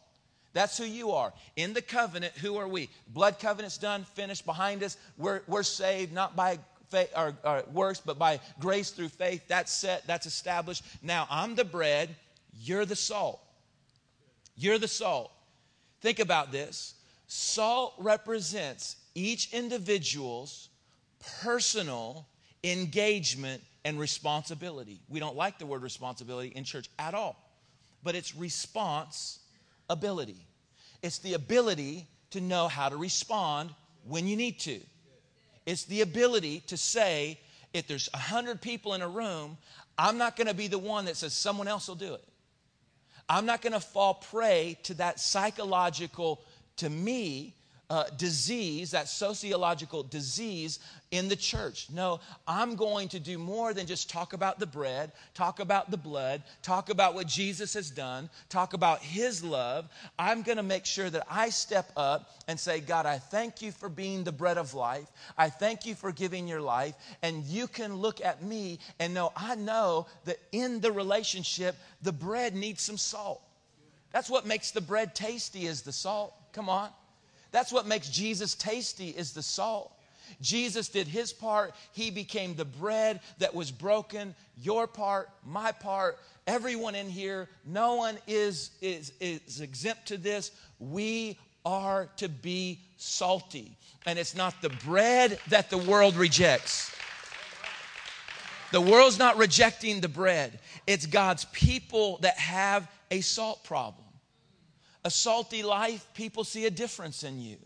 That's 0.52 0.78
who 0.78 0.84
you 0.84 1.10
are. 1.10 1.34
In 1.56 1.74
the 1.74 1.82
covenant, 1.82 2.32
who 2.34 2.56
are 2.56 2.66
we? 2.66 2.88
Blood 3.08 3.38
covenant's 3.38 3.76
done, 3.76 4.04
finished, 4.14 4.46
behind 4.46 4.82
us. 4.82 4.96
We're, 5.18 5.42
we're 5.46 5.62
saved 5.62 6.14
not 6.14 6.34
by 6.34 6.58
faith, 6.88 7.10
or, 7.14 7.34
or 7.44 7.62
works, 7.72 8.00
but 8.04 8.18
by 8.18 8.40
grace 8.58 8.90
through 8.90 9.10
faith. 9.10 9.42
That's 9.48 9.70
set, 9.70 10.06
that's 10.06 10.24
established. 10.24 10.82
Now, 11.02 11.26
I'm 11.30 11.56
the 11.56 11.64
bread, 11.64 12.14
you're 12.58 12.86
the 12.86 12.96
salt. 12.96 13.40
You're 14.56 14.78
the 14.78 14.88
salt. 14.88 15.30
Think 16.00 16.20
about 16.20 16.52
this. 16.52 16.94
Salt 17.26 17.94
represents 17.98 18.96
each 19.14 19.52
individual's 19.52 20.70
personal 21.42 22.26
engagement 22.64 23.62
and 23.86 24.00
responsibility. 24.00 24.98
We 25.08 25.20
don't 25.20 25.36
like 25.36 25.60
the 25.60 25.64
word 25.64 25.82
responsibility 25.82 26.48
in 26.48 26.64
church 26.64 26.90
at 26.98 27.14
all, 27.14 27.36
but 28.02 28.16
it's 28.16 28.34
response 28.34 29.38
ability. 29.88 30.44
It's 31.04 31.18
the 31.18 31.34
ability 31.34 32.08
to 32.30 32.40
know 32.40 32.66
how 32.66 32.88
to 32.88 32.96
respond 32.96 33.70
when 34.08 34.26
you 34.26 34.36
need 34.36 34.58
to. 34.60 34.80
It's 35.66 35.84
the 35.84 36.00
ability 36.00 36.64
to 36.66 36.76
say, 36.76 37.38
if 37.72 37.86
there's 37.86 38.08
a 38.12 38.18
hundred 38.18 38.60
people 38.60 38.92
in 38.94 39.02
a 39.02 39.08
room, 39.08 39.56
I'm 39.96 40.18
not 40.18 40.34
going 40.34 40.48
to 40.48 40.54
be 40.54 40.66
the 40.66 40.78
one 40.78 41.04
that 41.04 41.16
says 41.16 41.32
someone 41.32 41.68
else 41.68 41.86
will 41.86 41.94
do 41.94 42.14
it. 42.14 42.24
I'm 43.28 43.46
not 43.46 43.62
going 43.62 43.72
to 43.72 43.80
fall 43.80 44.14
prey 44.14 44.78
to 44.82 44.94
that 44.94 45.20
psychological, 45.20 46.42
to 46.78 46.90
me, 46.90 47.54
uh, 47.88 48.04
disease, 48.16 48.90
that 48.90 49.08
sociological 49.08 50.02
disease 50.02 50.80
in 51.12 51.28
the 51.28 51.36
church. 51.36 51.88
No, 51.92 52.20
I'm 52.46 52.74
going 52.74 53.08
to 53.10 53.20
do 53.20 53.38
more 53.38 53.72
than 53.72 53.86
just 53.86 54.10
talk 54.10 54.32
about 54.32 54.58
the 54.58 54.66
bread, 54.66 55.12
talk 55.34 55.60
about 55.60 55.90
the 55.90 55.96
blood, 55.96 56.42
talk 56.62 56.90
about 56.90 57.14
what 57.14 57.28
Jesus 57.28 57.74
has 57.74 57.90
done, 57.90 58.28
talk 58.48 58.72
about 58.72 59.00
his 59.00 59.44
love. 59.44 59.88
I'm 60.18 60.42
going 60.42 60.56
to 60.56 60.64
make 60.64 60.84
sure 60.84 61.08
that 61.10 61.26
I 61.30 61.50
step 61.50 61.92
up 61.96 62.30
and 62.48 62.58
say, 62.58 62.80
God, 62.80 63.06
I 63.06 63.18
thank 63.18 63.62
you 63.62 63.70
for 63.70 63.88
being 63.88 64.24
the 64.24 64.32
bread 64.32 64.58
of 64.58 64.74
life. 64.74 65.06
I 65.38 65.48
thank 65.48 65.86
you 65.86 65.94
for 65.94 66.10
giving 66.10 66.48
your 66.48 66.60
life. 66.60 66.94
And 67.22 67.44
you 67.44 67.68
can 67.68 67.94
look 67.94 68.20
at 68.20 68.42
me 68.42 68.80
and 68.98 69.14
know, 69.14 69.32
I 69.36 69.54
know 69.54 70.06
that 70.24 70.38
in 70.50 70.80
the 70.80 70.90
relationship, 70.90 71.76
the 72.02 72.12
bread 72.12 72.54
needs 72.56 72.82
some 72.82 72.98
salt. 72.98 73.42
That's 74.12 74.30
what 74.30 74.44
makes 74.44 74.72
the 74.72 74.80
bread 74.80 75.14
tasty 75.14 75.66
is 75.66 75.82
the 75.82 75.92
salt. 75.92 76.34
Come 76.52 76.68
on. 76.68 76.90
That's 77.56 77.72
what 77.72 77.86
makes 77.86 78.10
Jesus 78.10 78.54
tasty 78.54 79.08
is 79.08 79.32
the 79.32 79.40
salt. 79.40 79.90
Jesus 80.42 80.90
did 80.90 81.08
his 81.08 81.32
part. 81.32 81.72
He 81.92 82.10
became 82.10 82.54
the 82.54 82.66
bread 82.66 83.20
that 83.38 83.54
was 83.54 83.70
broken. 83.70 84.34
Your 84.62 84.86
part, 84.86 85.30
my 85.42 85.72
part, 85.72 86.18
everyone 86.46 86.94
in 86.94 87.08
here, 87.08 87.48
no 87.64 87.94
one 87.94 88.18
is, 88.26 88.72
is, 88.82 89.14
is 89.22 89.62
exempt 89.62 90.04
to 90.08 90.18
this. 90.18 90.50
We 90.80 91.38
are 91.64 92.10
to 92.18 92.28
be 92.28 92.82
salty. 92.98 93.74
And 94.04 94.18
it's 94.18 94.36
not 94.36 94.60
the 94.60 94.68
bread 94.84 95.38
that 95.48 95.70
the 95.70 95.78
world 95.78 96.14
rejects. 96.16 96.94
The 98.70 98.82
world's 98.82 99.18
not 99.18 99.38
rejecting 99.38 100.02
the 100.02 100.08
bread, 100.08 100.58
it's 100.86 101.06
God's 101.06 101.46
people 101.46 102.18
that 102.20 102.36
have 102.36 102.86
a 103.10 103.22
salt 103.22 103.64
problem. 103.64 104.05
A 105.06 105.10
salty 105.10 105.62
life, 105.62 106.04
people 106.14 106.42
see 106.42 106.66
a 106.66 106.70
difference 106.70 107.22
in 107.22 107.38
you. 107.38 107.58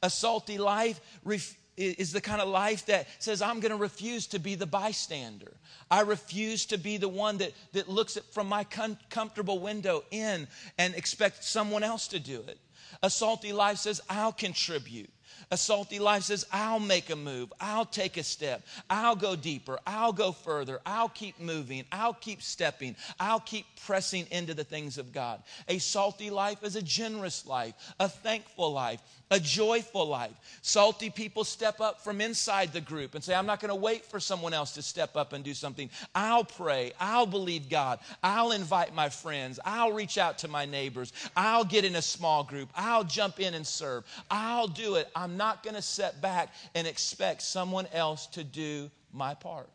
A 0.00 0.08
salty 0.08 0.58
life 0.58 1.00
ref- 1.24 1.56
is 1.76 2.12
the 2.12 2.20
kind 2.20 2.40
of 2.40 2.46
life 2.46 2.86
that 2.86 3.08
says, 3.18 3.42
I'm 3.42 3.58
going 3.58 3.72
to 3.72 3.76
refuse 3.76 4.28
to 4.28 4.38
be 4.38 4.54
the 4.54 4.64
bystander. 4.64 5.52
I 5.90 6.02
refuse 6.02 6.66
to 6.66 6.78
be 6.78 6.96
the 6.96 7.08
one 7.08 7.38
that, 7.38 7.50
that 7.72 7.88
looks 7.88 8.16
at, 8.16 8.24
from 8.32 8.48
my 8.48 8.62
com- 8.62 8.96
comfortable 9.10 9.58
window 9.58 10.04
in 10.12 10.46
and 10.78 10.94
expects 10.94 11.48
someone 11.48 11.82
else 11.82 12.06
to 12.08 12.20
do 12.20 12.44
it. 12.46 12.58
A 13.02 13.10
salty 13.10 13.52
life 13.52 13.78
says, 13.78 14.00
I'll 14.08 14.30
contribute. 14.30 15.10
A 15.50 15.56
salty 15.56 15.98
life 15.98 16.24
says, 16.24 16.46
I'll 16.52 16.80
make 16.80 17.10
a 17.10 17.16
move. 17.16 17.52
I'll 17.60 17.84
take 17.84 18.16
a 18.16 18.22
step. 18.22 18.66
I'll 18.88 19.16
go 19.16 19.36
deeper. 19.36 19.78
I'll 19.86 20.12
go 20.12 20.32
further. 20.32 20.80
I'll 20.84 21.08
keep 21.08 21.40
moving. 21.40 21.84
I'll 21.92 22.14
keep 22.14 22.42
stepping. 22.42 22.96
I'll 23.20 23.40
keep 23.40 23.66
pressing 23.86 24.26
into 24.30 24.54
the 24.54 24.64
things 24.64 24.98
of 24.98 25.12
God. 25.12 25.42
A 25.68 25.78
salty 25.78 26.30
life 26.30 26.62
is 26.62 26.76
a 26.76 26.82
generous 26.82 27.46
life, 27.46 27.74
a 28.00 28.08
thankful 28.08 28.72
life, 28.72 29.00
a 29.34 29.40
joyful 29.40 30.06
life. 30.06 30.30
Salty 30.62 31.10
people 31.10 31.42
step 31.42 31.80
up 31.80 32.00
from 32.00 32.20
inside 32.20 32.72
the 32.72 32.80
group 32.80 33.16
and 33.16 33.24
say, 33.24 33.34
I'm 33.34 33.46
not 33.46 33.60
going 33.60 33.70
to 33.70 33.74
wait 33.74 34.04
for 34.04 34.20
someone 34.20 34.54
else 34.54 34.72
to 34.74 34.82
step 34.82 35.16
up 35.16 35.32
and 35.32 35.42
do 35.42 35.54
something. 35.54 35.90
I'll 36.14 36.44
pray. 36.44 36.92
I'll 37.00 37.26
believe 37.26 37.68
God. 37.68 37.98
I'll 38.22 38.52
invite 38.52 38.94
my 38.94 39.08
friends. 39.08 39.58
I'll 39.64 39.92
reach 39.92 40.18
out 40.18 40.38
to 40.38 40.48
my 40.48 40.66
neighbors. 40.66 41.12
I'll 41.36 41.64
get 41.64 41.84
in 41.84 41.96
a 41.96 42.02
small 42.02 42.44
group. 42.44 42.68
I'll 42.76 43.02
jump 43.02 43.40
in 43.40 43.54
and 43.54 43.66
serve. 43.66 44.04
I'll 44.30 44.68
do 44.68 44.94
it. 44.94 45.08
I'm 45.16 45.36
not 45.36 45.64
going 45.64 45.74
to 45.74 45.82
set 45.82 46.22
back 46.22 46.54
and 46.76 46.86
expect 46.86 47.42
someone 47.42 47.88
else 47.92 48.28
to 48.28 48.44
do 48.44 48.88
my 49.12 49.34
part. 49.34 49.68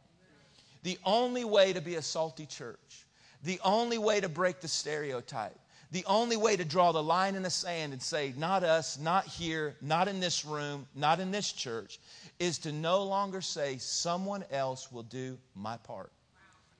The 0.83 0.97
only 1.03 1.43
way 1.43 1.73
to 1.73 1.81
be 1.81 1.95
a 1.95 2.01
salty 2.01 2.45
church, 2.45 3.05
the 3.43 3.59
only 3.65 3.97
way 3.97 4.21
to 4.21 4.29
break 4.29 4.61
the 4.61 4.69
stereotype, 4.69 5.59
the 5.91 6.05
only 6.05 6.37
way 6.37 6.55
to 6.55 6.63
draw 6.63 6.91
the 6.91 7.01
line 7.01 7.35
in 7.35 7.43
the 7.43 7.49
sand 7.49 7.93
and 7.93 8.01
say, 8.01 8.33
not 8.37 8.63
us, 8.63 8.99
not 8.99 9.25
here, 9.25 9.75
not 9.81 10.07
in 10.07 10.19
this 10.19 10.45
room, 10.45 10.87
not 10.95 11.19
in 11.19 11.31
this 11.31 11.51
church, 11.51 11.99
is 12.37 12.59
to 12.59 12.71
no 12.71 13.03
longer 13.03 13.41
say, 13.41 13.77
someone 13.77 14.43
else 14.51 14.91
will 14.91 15.03
do 15.03 15.37
my 15.55 15.77
part. 15.77 16.11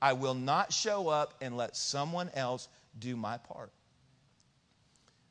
I 0.00 0.12
will 0.12 0.34
not 0.34 0.72
show 0.72 1.08
up 1.08 1.34
and 1.40 1.56
let 1.56 1.76
someone 1.76 2.30
else 2.34 2.68
do 2.98 3.16
my 3.16 3.36
part. 3.38 3.72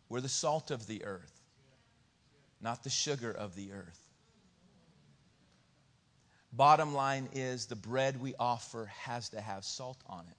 We're 0.10 0.22
the 0.22 0.30
salt 0.30 0.72
of 0.72 0.86
the 0.86 1.06
earth, 1.06 1.42
not 2.62 2.84
the 2.84 2.89
sugar 2.89 3.32
of 3.32 3.56
the 3.56 3.72
earth. 3.72 4.04
Bottom 6.52 6.94
line 6.94 7.30
is 7.34 7.68
the 7.68 7.76
bread 7.76 8.20
we 8.20 8.34
offer 8.39 8.92
has 9.04 9.30
to 9.30 9.39
have 9.39 9.63
salt 9.63 10.02
on 10.08 10.26
it. 10.30 10.36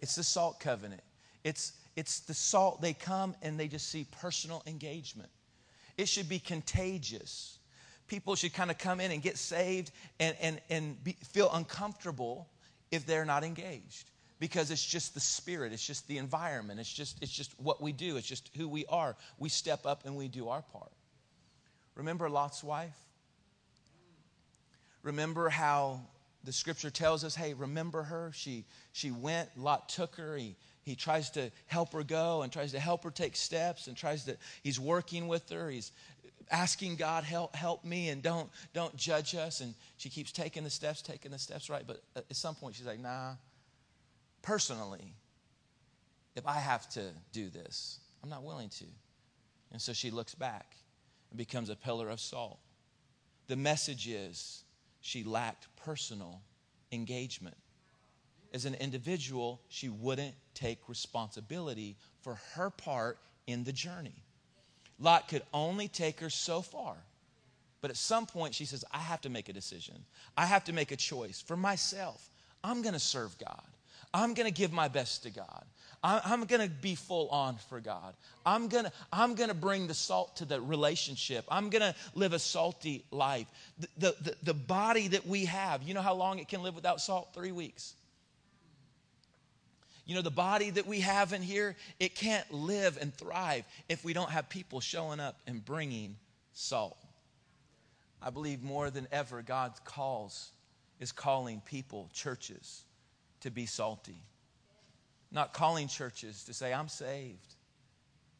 It's 0.00 0.14
the 0.14 0.22
salt 0.24 0.60
covenant. 0.60 1.02
It's, 1.44 1.72
it's 1.96 2.20
the 2.20 2.34
salt. 2.34 2.80
They 2.80 2.92
come 2.92 3.34
and 3.42 3.58
they 3.58 3.68
just 3.68 3.88
see 3.88 4.06
personal 4.20 4.62
engagement. 4.66 5.30
It 5.96 6.08
should 6.08 6.28
be 6.28 6.38
contagious. 6.38 7.58
People 8.06 8.34
should 8.34 8.52
kind 8.52 8.70
of 8.70 8.78
come 8.78 9.00
in 9.00 9.10
and 9.10 9.22
get 9.22 9.38
saved 9.38 9.92
and, 10.18 10.36
and, 10.40 10.60
and 10.70 11.02
be, 11.02 11.16
feel 11.32 11.50
uncomfortable 11.52 12.48
if 12.90 13.06
they're 13.06 13.24
not 13.24 13.44
engaged 13.44 14.10
because 14.40 14.70
it's 14.70 14.84
just 14.84 15.14
the 15.14 15.20
spirit 15.20 15.72
it's 15.72 15.86
just 15.86 16.08
the 16.08 16.18
environment 16.18 16.80
it's 16.80 16.92
just 16.92 17.22
it's 17.22 17.30
just 17.30 17.52
what 17.60 17.80
we 17.80 17.92
do 17.92 18.16
it's 18.16 18.26
just 18.26 18.50
who 18.56 18.66
we 18.68 18.84
are 18.86 19.14
we 19.38 19.48
step 19.48 19.86
up 19.86 20.04
and 20.04 20.16
we 20.16 20.26
do 20.26 20.48
our 20.48 20.62
part 20.62 20.90
remember 21.94 22.28
lot's 22.28 22.64
wife 22.64 22.98
remember 25.02 25.48
how 25.48 26.00
the 26.42 26.52
scripture 26.52 26.90
tells 26.90 27.22
us 27.22 27.34
hey 27.34 27.54
remember 27.54 28.02
her 28.02 28.32
she 28.34 28.64
she 28.92 29.10
went 29.10 29.48
lot 29.56 29.88
took 29.88 30.16
her 30.16 30.36
he 30.36 30.56
he 30.82 30.94
tries 30.94 31.30
to 31.30 31.50
help 31.66 31.92
her 31.92 32.02
go 32.02 32.42
and 32.42 32.52
tries 32.52 32.72
to 32.72 32.80
help 32.80 33.04
her 33.04 33.10
take 33.10 33.36
steps 33.36 33.86
and 33.86 33.96
tries 33.96 34.24
to 34.24 34.36
he's 34.62 34.80
working 34.80 35.28
with 35.28 35.48
her 35.50 35.70
he's 35.70 35.92
asking 36.50 36.96
god 36.96 37.22
help 37.22 37.54
help 37.54 37.84
me 37.84 38.08
and 38.08 38.22
don't 38.22 38.50
don't 38.72 38.96
judge 38.96 39.34
us 39.34 39.60
and 39.60 39.74
she 39.96 40.08
keeps 40.08 40.32
taking 40.32 40.64
the 40.64 40.70
steps 40.70 41.02
taking 41.02 41.30
the 41.30 41.38
steps 41.38 41.70
right 41.70 41.84
but 41.86 42.02
at 42.16 42.34
some 42.34 42.54
point 42.54 42.74
she's 42.74 42.86
like 42.86 43.00
nah 43.00 43.34
personally, 44.42 45.14
if 46.36 46.46
I 46.46 46.54
have 46.54 46.88
to 46.90 47.10
do 47.32 47.48
this, 47.48 47.98
I'm 48.22 48.30
not 48.30 48.42
willing 48.42 48.68
to. 48.70 48.84
And 49.72 49.80
so 49.80 49.92
she 49.92 50.10
looks 50.10 50.34
back 50.34 50.76
and 51.30 51.38
becomes 51.38 51.70
a 51.70 51.76
pillar 51.76 52.08
of 52.08 52.20
salt. 52.20 52.58
The 53.46 53.56
message 53.56 54.08
is 54.08 54.64
she 55.00 55.24
lacked 55.24 55.68
personal 55.76 56.40
engagement. 56.92 57.56
As 58.52 58.64
an 58.64 58.74
individual, 58.74 59.60
she 59.68 59.88
wouldn't 59.88 60.34
take 60.54 60.88
responsibility 60.88 61.96
for 62.22 62.34
her 62.54 62.70
part 62.70 63.18
in 63.46 63.64
the 63.64 63.72
journey. 63.72 64.24
Lot 64.98 65.28
could 65.28 65.42
only 65.54 65.88
take 65.88 66.20
her 66.20 66.30
so 66.30 66.60
far. 66.60 66.96
But 67.80 67.90
at 67.90 67.96
some 67.96 68.26
point, 68.26 68.54
she 68.54 68.66
says, 68.66 68.84
I 68.92 68.98
have 68.98 69.22
to 69.22 69.30
make 69.30 69.48
a 69.48 69.52
decision. 69.52 69.94
I 70.36 70.46
have 70.46 70.64
to 70.64 70.72
make 70.72 70.92
a 70.92 70.96
choice 70.96 71.40
for 71.40 71.56
myself. 71.56 72.28
I'm 72.62 72.82
going 72.82 72.92
to 72.92 73.00
serve 73.00 73.36
God. 73.38 73.62
I'm 74.12 74.34
going 74.34 74.46
to 74.46 74.52
give 74.52 74.72
my 74.72 74.88
best 74.88 75.22
to 75.22 75.30
God. 75.30 75.64
I'm 76.02 76.44
going 76.44 76.62
to 76.62 76.68
be 76.68 76.94
full 76.94 77.28
on 77.28 77.56
for 77.68 77.78
God. 77.78 78.14
I'm 78.46 78.68
going 78.68 78.86
to 78.86 78.92
I'm 79.12 79.34
going 79.34 79.50
to 79.50 79.54
bring 79.54 79.86
the 79.86 79.94
salt 79.94 80.36
to 80.36 80.46
the 80.46 80.58
relationship. 80.60 81.44
I'm 81.50 81.68
going 81.68 81.82
to 81.82 81.94
live 82.14 82.32
a 82.32 82.38
salty 82.38 83.04
life. 83.10 83.46
The, 83.78 83.88
the, 83.98 84.16
the, 84.22 84.36
the 84.44 84.54
body 84.54 85.08
that 85.08 85.26
we 85.26 85.44
have, 85.44 85.82
you 85.82 85.92
know 85.92 86.00
how 86.00 86.14
long 86.14 86.38
it 86.38 86.48
can 86.48 86.62
live 86.62 86.74
without 86.74 87.02
salt? 87.02 87.34
Three 87.34 87.52
weeks. 87.52 87.94
You 90.10 90.16
know, 90.16 90.22
the 90.22 90.30
body 90.32 90.70
that 90.70 90.88
we 90.88 90.98
have 91.02 91.32
in 91.32 91.40
here, 91.40 91.76
it 92.00 92.16
can't 92.16 92.52
live 92.52 92.98
and 93.00 93.14
thrive 93.14 93.64
if 93.88 94.04
we 94.04 94.12
don't 94.12 94.30
have 94.30 94.48
people 94.48 94.80
showing 94.80 95.20
up 95.20 95.38
and 95.46 95.64
bringing 95.64 96.16
salt. 96.52 96.98
I 98.20 98.30
believe 98.30 98.60
more 98.60 98.90
than 98.90 99.06
ever, 99.12 99.40
God's 99.40 99.78
calls 99.84 100.50
is 100.98 101.12
calling 101.12 101.62
people, 101.64 102.10
churches, 102.12 102.82
to 103.42 103.52
be 103.52 103.66
salty. 103.66 104.20
Not 105.30 105.52
calling 105.52 105.86
churches 105.86 106.42
to 106.46 106.54
say, 106.54 106.74
I'm 106.74 106.88
saved. 106.88 107.54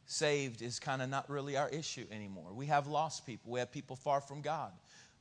Saved 0.05 0.61
is 0.61 0.77
kind 0.77 1.01
of 1.01 1.09
not 1.09 1.29
really 1.29 1.55
our 1.55 1.69
issue 1.69 2.05
anymore. 2.11 2.51
We 2.53 2.65
have 2.65 2.87
lost 2.87 3.25
people, 3.25 3.49
we 3.49 3.59
have 3.61 3.71
people 3.71 3.95
far 3.95 4.19
from 4.19 4.41
God. 4.41 4.73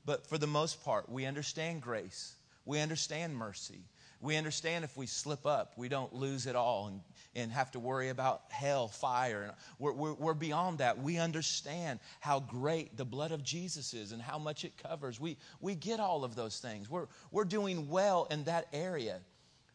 But 0.04 0.26
for 0.26 0.36
the 0.36 0.48
most 0.48 0.82
part, 0.82 1.08
we 1.08 1.26
understand 1.26 1.80
grace, 1.80 2.34
we 2.64 2.80
understand 2.80 3.36
mercy. 3.36 3.84
We 4.20 4.36
understand 4.36 4.84
if 4.84 4.96
we 4.98 5.06
slip 5.06 5.46
up, 5.46 5.72
we 5.78 5.88
don't 5.88 6.12
lose 6.14 6.46
it 6.46 6.54
all 6.54 6.88
and, 6.88 7.00
and 7.34 7.50
have 7.50 7.70
to 7.70 7.80
worry 7.80 8.10
about 8.10 8.42
hell, 8.50 8.86
fire. 8.86 9.54
We're, 9.78 9.92
we're, 9.92 10.12
we're 10.12 10.34
beyond 10.34 10.78
that. 10.78 10.98
We 10.98 11.16
understand 11.16 12.00
how 12.20 12.40
great 12.40 12.98
the 12.98 13.04
blood 13.06 13.32
of 13.32 13.42
Jesus 13.42 13.94
is 13.94 14.12
and 14.12 14.20
how 14.20 14.38
much 14.38 14.64
it 14.64 14.72
covers. 14.76 15.18
We, 15.18 15.38
we 15.60 15.74
get 15.74 16.00
all 16.00 16.22
of 16.22 16.34
those 16.34 16.58
things. 16.58 16.90
We're, 16.90 17.06
we're 17.30 17.46
doing 17.46 17.88
well 17.88 18.26
in 18.30 18.44
that 18.44 18.66
area. 18.74 19.20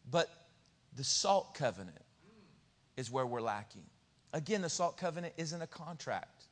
But 0.08 0.30
the 0.94 1.04
salt 1.04 1.54
covenant 1.54 2.04
is 2.96 3.10
where 3.10 3.26
we're 3.26 3.40
lacking. 3.40 3.84
Again, 4.32 4.62
the 4.62 4.68
salt 4.68 4.96
covenant 4.96 5.34
isn't 5.36 5.60
a 5.60 5.66
contract, 5.66 6.44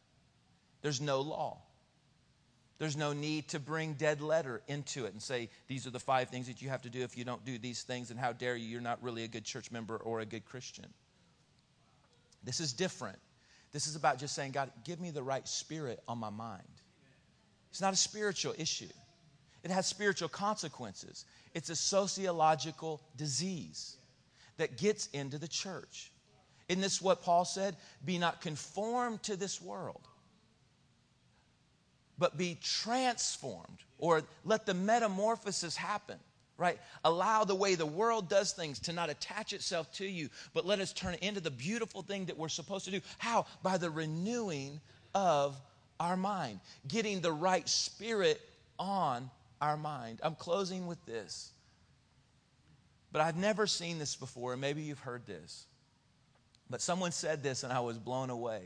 there's 0.83 1.01
no 1.01 1.21
law. 1.21 1.63
There's 2.79 2.97
no 2.97 3.13
need 3.13 3.49
to 3.49 3.61
bring 3.61 3.95
dead 3.95 4.21
letter 4.21 4.61
into 4.67 5.05
it 5.05 5.13
and 5.13 5.23
say, 5.23 5.49
these 5.69 5.87
are 5.87 5.91
the 5.91 6.01
five 6.01 6.29
things 6.29 6.49
that 6.49 6.61
you 6.61 6.69
have 6.71 6.83
to 6.83 6.91
do 6.91 7.03
if 7.03 7.17
you 7.17 7.25
don't 7.25 7.45
do 7.45 7.57
these 7.57 7.83
things, 7.83 8.11
and 8.11 8.19
how 8.19 8.33
dare 8.33 8.57
you, 8.57 8.67
you're 8.67 8.81
not 8.81 9.03
really 9.03 9.25
a 9.25 9.29
good 9.29 9.45
church 9.45 9.71
member 9.71 9.97
or 9.97 10.21
a 10.21 10.27
good 10.27 10.45
Christian. 10.45 10.87
This 12.43 12.61
is 12.61 12.73
different. 12.73 13.19
This 13.73 13.87
is 13.87 13.97
about 13.97 14.19
just 14.19 14.35
saying, 14.35 14.53
God, 14.53 14.71
give 14.85 15.01
me 15.01 15.11
the 15.11 15.23
right 15.23 15.47
spirit 15.47 16.01
on 16.09 16.19
my 16.19 16.31
mind. 16.31 16.63
It's 17.71 17.81
not 17.81 17.93
a 17.93 17.97
spiritual 17.97 18.55
issue, 18.59 18.93
it 19.63 19.71
has 19.71 19.87
spiritual 19.87 20.29
consequences. 20.29 21.25
It's 21.55 21.71
a 21.71 21.77
sociological 21.77 23.01
disease 23.17 23.97
that 24.57 24.77
gets 24.77 25.07
into 25.09 25.39
the 25.39 25.47
church. 25.47 26.11
Isn't 26.69 26.83
this 26.83 27.01
what 27.01 27.23
Paul 27.23 27.45
said? 27.45 27.77
Be 28.05 28.19
not 28.19 28.41
conformed 28.41 29.23
to 29.25 29.37
this 29.37 29.63
world, 29.63 30.09
but 32.19 32.37
be 32.37 32.59
transformed, 32.63 33.79
or 33.99 34.23
let 34.45 34.67
the 34.67 34.75
metamorphosis 34.75 35.77
happen, 35.77 36.19
right? 36.57 36.79
Allow 37.05 37.45
the 37.45 37.55
way 37.55 37.75
the 37.75 37.87
world 37.87 38.29
does 38.29 38.53
things 38.53 38.79
to 38.81 38.93
not 38.93 39.11
attach 39.11 39.53
itself 39.53 39.93
to 39.95 40.07
you, 40.07 40.29
but 40.53 40.65
let 40.65 40.81
us 40.81 40.93
turn 40.93 41.15
it 41.15 41.23
into 41.23 41.41
the 41.41 41.51
beautiful 41.51 42.03
thing 42.03 42.27
that 42.27 42.39
we're 42.39 42.49
supposed 42.49 42.85
to 42.85 42.91
do. 42.91 43.01
How? 43.19 43.47
By 43.63 43.79
the 43.79 43.91
renewing 43.91 44.81
of 45.15 45.61
our 45.99 46.17
mind, 46.17 46.61
getting 46.89 47.21
the 47.21 47.33
right 47.33 47.69
spirit 47.69 48.41
on 48.79 49.31
our 49.61 49.77
mind. 49.77 50.21
I'm 50.23 50.35
closing 50.35 50.87
with 50.87 51.05
this. 51.07 51.51
But 53.13 53.23
I've 53.23 53.37
never 53.37 53.67
seen 53.67 53.99
this 53.99 54.17
before, 54.17 54.53
and 54.53 54.61
maybe 54.61 54.83
you've 54.83 54.99
heard 54.99 55.25
this. 55.25 55.67
But 56.69 56.83
someone 56.83 57.13
said 57.13 57.43
this, 57.43 57.63
and 57.63 57.73
I 57.73 57.81
was 57.81 57.97
blown 57.97 58.31
away. 58.31 58.63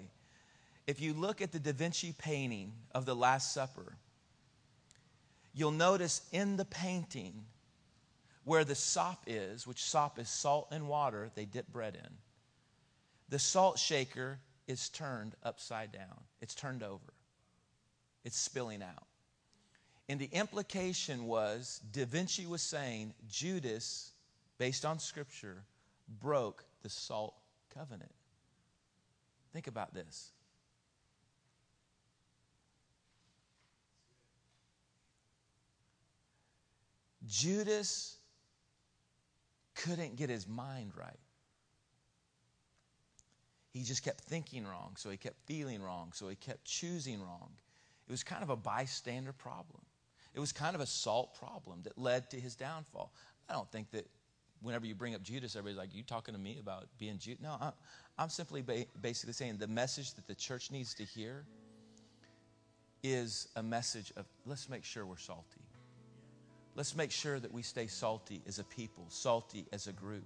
If 0.88 1.02
you 1.02 1.12
look 1.12 1.42
at 1.42 1.52
the 1.52 1.58
Da 1.58 1.74
Vinci 1.74 2.14
painting 2.16 2.72
of 2.94 3.04
the 3.04 3.14
Last 3.14 3.52
Supper, 3.52 3.92
you'll 5.52 5.70
notice 5.70 6.22
in 6.32 6.56
the 6.56 6.64
painting 6.64 7.44
where 8.44 8.64
the 8.64 8.74
sop 8.74 9.22
is, 9.26 9.66
which 9.66 9.84
sop 9.84 10.18
is 10.18 10.30
salt 10.30 10.68
and 10.70 10.88
water 10.88 11.30
they 11.34 11.44
dip 11.44 11.70
bread 11.70 11.94
in, 11.94 12.10
the 13.28 13.38
salt 13.38 13.78
shaker 13.78 14.38
is 14.66 14.88
turned 14.88 15.34
upside 15.42 15.92
down. 15.92 16.22
It's 16.40 16.54
turned 16.54 16.82
over. 16.82 17.12
It's 18.24 18.38
spilling 18.38 18.82
out. 18.82 19.06
And 20.08 20.18
the 20.18 20.30
implication 20.32 21.26
was 21.26 21.82
Da 21.92 22.06
Vinci 22.06 22.46
was 22.46 22.62
saying 22.62 23.12
Judas 23.28 24.12
based 24.56 24.86
on 24.86 24.98
Scripture, 24.98 25.64
broke 26.22 26.64
the 26.82 26.88
salt 26.88 27.34
covenant. 27.74 28.14
Think 29.52 29.66
about 29.66 29.92
this. 29.92 30.30
Judas 37.28 38.16
couldn't 39.74 40.16
get 40.16 40.30
his 40.30 40.48
mind 40.48 40.92
right. 40.96 41.20
He 43.72 43.82
just 43.84 44.02
kept 44.02 44.22
thinking 44.22 44.66
wrong, 44.66 44.96
so 44.96 45.10
he 45.10 45.16
kept 45.16 45.36
feeling 45.46 45.82
wrong, 45.82 46.10
so 46.14 46.28
he 46.28 46.34
kept 46.34 46.64
choosing 46.64 47.20
wrong. 47.20 47.50
It 48.08 48.10
was 48.10 48.24
kind 48.24 48.42
of 48.42 48.50
a 48.50 48.56
bystander 48.56 49.32
problem. 49.32 49.82
It 50.34 50.40
was 50.40 50.52
kind 50.52 50.74
of 50.74 50.80
a 50.80 50.86
salt 50.86 51.38
problem 51.38 51.82
that 51.82 51.98
led 51.98 52.30
to 52.30 52.40
his 52.40 52.54
downfall. 52.56 53.12
I 53.48 53.52
don't 53.52 53.70
think 53.70 53.90
that 53.90 54.08
whenever 54.62 54.86
you 54.86 54.94
bring 54.94 55.14
up 55.14 55.22
Judas, 55.22 55.54
everybody's 55.54 55.78
like, 55.78 55.94
You 55.94 56.02
talking 56.02 56.34
to 56.34 56.40
me 56.40 56.58
about 56.58 56.86
being 56.98 57.18
Judas? 57.18 57.42
No, 57.42 57.56
I'm, 57.60 57.72
I'm 58.18 58.28
simply 58.30 58.62
ba- 58.62 58.86
basically 59.00 59.34
saying 59.34 59.58
the 59.58 59.68
message 59.68 60.14
that 60.14 60.26
the 60.26 60.34
church 60.34 60.70
needs 60.70 60.94
to 60.94 61.04
hear 61.04 61.44
is 63.02 63.48
a 63.56 63.62
message 63.62 64.12
of 64.16 64.26
let's 64.46 64.68
make 64.68 64.84
sure 64.84 65.06
we're 65.06 65.18
salty. 65.18 65.67
Let's 66.78 66.94
make 66.94 67.10
sure 67.10 67.40
that 67.40 67.52
we 67.52 67.62
stay 67.62 67.88
salty 67.88 68.40
as 68.46 68.60
a 68.60 68.64
people, 68.64 69.04
salty 69.08 69.66
as 69.72 69.88
a 69.88 69.92
group. 69.92 70.22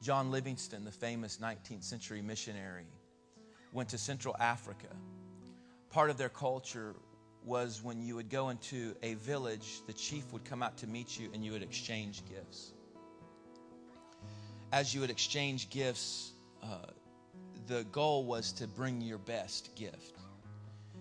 John 0.00 0.30
Livingston, 0.30 0.86
the 0.86 0.90
famous 0.90 1.36
19th 1.36 1.84
century 1.84 2.22
missionary, 2.22 2.86
went 3.74 3.90
to 3.90 3.98
Central 3.98 4.34
Africa. 4.40 4.86
Part 5.90 6.08
of 6.08 6.16
their 6.16 6.30
culture 6.30 6.94
was 7.44 7.82
when 7.82 8.00
you 8.00 8.14
would 8.14 8.30
go 8.30 8.48
into 8.48 8.96
a 9.02 9.16
village, 9.16 9.82
the 9.86 9.92
chief 9.92 10.32
would 10.32 10.46
come 10.46 10.62
out 10.62 10.78
to 10.78 10.86
meet 10.86 11.20
you 11.20 11.28
and 11.34 11.44
you 11.44 11.52
would 11.52 11.62
exchange 11.62 12.22
gifts. 12.26 12.72
As 14.72 14.94
you 14.94 15.02
would 15.02 15.10
exchange 15.10 15.68
gifts, 15.68 16.32
uh, 16.62 16.86
the 17.66 17.84
goal 17.92 18.24
was 18.24 18.52
to 18.52 18.66
bring 18.66 19.02
your 19.02 19.18
best 19.18 19.74
gift. 19.76 20.17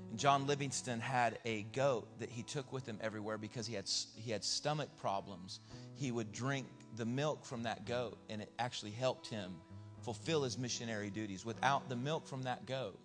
And 0.09 0.19
John 0.19 0.47
Livingston 0.47 0.99
had 0.99 1.39
a 1.45 1.63
goat 1.73 2.07
that 2.19 2.29
he 2.29 2.43
took 2.43 2.71
with 2.71 2.85
him 2.85 2.97
everywhere 3.01 3.37
because 3.37 3.67
he 3.67 3.75
had, 3.75 3.89
he 4.15 4.31
had 4.31 4.43
stomach 4.43 4.89
problems. 4.99 5.59
He 5.95 6.11
would 6.11 6.31
drink 6.31 6.67
the 6.95 7.05
milk 7.05 7.45
from 7.45 7.63
that 7.63 7.85
goat, 7.85 8.17
and 8.29 8.41
it 8.41 8.51
actually 8.59 8.91
helped 8.91 9.27
him 9.27 9.55
fulfill 10.01 10.43
his 10.43 10.57
missionary 10.57 11.09
duties. 11.09 11.45
Without 11.45 11.89
the 11.89 11.95
milk 11.95 12.27
from 12.27 12.43
that 12.43 12.65
goat, 12.65 12.97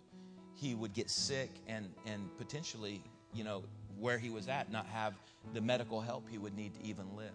he 0.55 0.75
would 0.75 0.93
get 0.93 1.11
sick 1.11 1.51
and, 1.67 1.89
and 2.07 2.29
potentially 2.39 3.03
you 3.35 3.45
know, 3.45 3.65
where 3.99 4.19
he 4.19 4.31
was 4.31 4.49
at, 4.49 4.71
not 4.71 4.87
have 4.87 5.15
the 5.55 5.61
medical 5.61 6.01
help 6.01 6.29
he 6.29 6.39
would 6.39 6.55
need 6.55 6.75
to 6.75 6.83
even 6.85 7.17
live. 7.17 7.31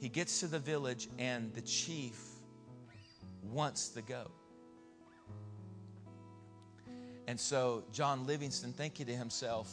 He 0.00 0.08
gets 0.08 0.40
to 0.40 0.46
the 0.46 0.58
village, 0.58 1.08
and 1.18 1.52
the 1.54 1.60
chief 1.60 2.18
wants 3.42 3.88
the 3.88 4.02
goat. 4.02 4.32
And 7.30 7.38
so 7.38 7.84
John 7.92 8.26
Livingston 8.26 8.72
thinking 8.72 9.06
to 9.06 9.14
himself, 9.14 9.72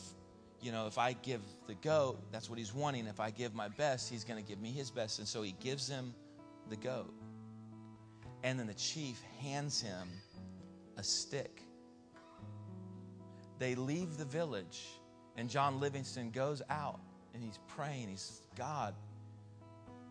you 0.61 0.71
know, 0.71 0.85
if 0.85 0.99
I 0.99 1.13
give 1.13 1.41
the 1.65 1.73
goat, 1.73 2.19
that's 2.31 2.51
what 2.51 2.59
he's 2.59 2.71
wanting. 2.71 3.07
If 3.07 3.19
I 3.19 3.31
give 3.31 3.55
my 3.55 3.67
best, 3.67 4.11
he's 4.11 4.23
going 4.23 4.39
to 4.39 4.47
give 4.47 4.61
me 4.61 4.71
his 4.71 4.91
best. 4.91 5.17
And 5.17 5.27
so 5.27 5.41
he 5.41 5.55
gives 5.59 5.87
him 5.87 6.13
the 6.69 6.75
goat. 6.75 7.11
And 8.43 8.59
then 8.59 8.67
the 8.67 8.75
chief 8.75 9.19
hands 9.41 9.81
him 9.81 10.07
a 10.97 11.03
stick. 11.03 11.63
They 13.57 13.73
leave 13.73 14.17
the 14.17 14.25
village 14.25 14.85
and 15.35 15.49
John 15.49 15.79
Livingston 15.79 16.29
goes 16.29 16.61
out 16.69 16.99
and 17.33 17.41
he's 17.41 17.57
praying. 17.69 18.09
He's, 18.09 18.43
God, 18.55 18.93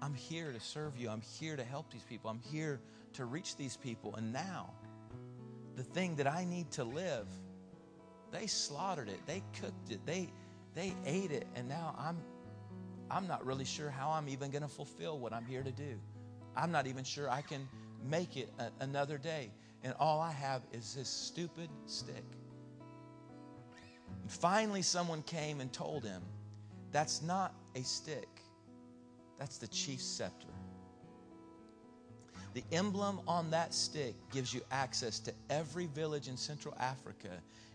I'm 0.03 0.15
here 0.15 0.51
to 0.51 0.59
serve 0.59 0.97
you. 0.97 1.11
I'm 1.11 1.21
here 1.21 1.55
to 1.55 1.63
help 1.63 1.93
these 1.93 2.03
people. 2.03 2.29
I'm 2.29 2.41
here 2.41 2.81
to 3.13 3.25
reach 3.25 3.55
these 3.57 3.77
people. 3.77 4.17
And 4.17 4.33
now, 4.33 4.71
the 5.77 5.85
thing 5.85 6.17
that 6.17 6.27
I 6.27 6.45
need 6.45 6.71
to 6.73 6.85
live, 6.85 7.29
they 8.33 8.47
slaughtered 8.47 9.09
it. 9.09 9.21
They 9.27 9.43
cooked 9.61 9.91
it. 9.91 10.05
They, 10.07 10.33
they 10.75 10.95
ate 11.05 11.31
it. 11.31 11.47
And 11.55 11.69
now 11.69 11.95
I'm, 11.99 12.19
I'm 13.11 13.29
not 13.29 13.45
really 13.45 13.65
sure 13.65 13.91
how 13.91 14.11
I'm 14.11 14.29
even 14.29 14.51
going 14.51 14.63
to 14.63 14.69
fulfill 14.69 15.19
what 15.19 15.33
I'm 15.33 15.45
here 15.45 15.63
to 15.63 15.71
do. 15.71 16.01
I'm 16.57 16.73
not 16.73 16.87
even 16.87 17.05
sure 17.05 17.31
I 17.31 17.43
can 17.43 17.69
make 18.03 18.37
it 18.37 18.49
a, 18.59 18.71
another 18.81 19.19
day. 19.19 19.51
And 19.85 19.95
all 20.01 20.21
I 20.21 20.33
have 20.33 20.63
is 20.73 20.95
this 20.95 21.09
stupid 21.09 21.69
stick. 21.85 22.25
And 24.23 24.31
finally, 24.31 24.83
someone 24.83 25.23
came 25.23 25.61
and 25.61 25.73
told 25.73 26.05
him, 26.05 26.23
That's 26.91 27.23
not 27.23 27.55
a 27.75 27.83
stick, 27.83 28.41
that's 29.39 29.59
the 29.59 29.69
chief's 29.69 30.07
scepter. 30.07 30.56
The 32.57 32.65
emblem 32.73 33.21
on 33.29 33.51
that 33.51 33.75
stick 33.75 34.15
gives 34.33 34.55
you 34.55 34.63
access 34.71 35.19
to 35.19 35.33
every 35.51 35.89
village 35.89 36.27
in 36.27 36.39
Central 36.39 36.75
Africa, 36.81 37.29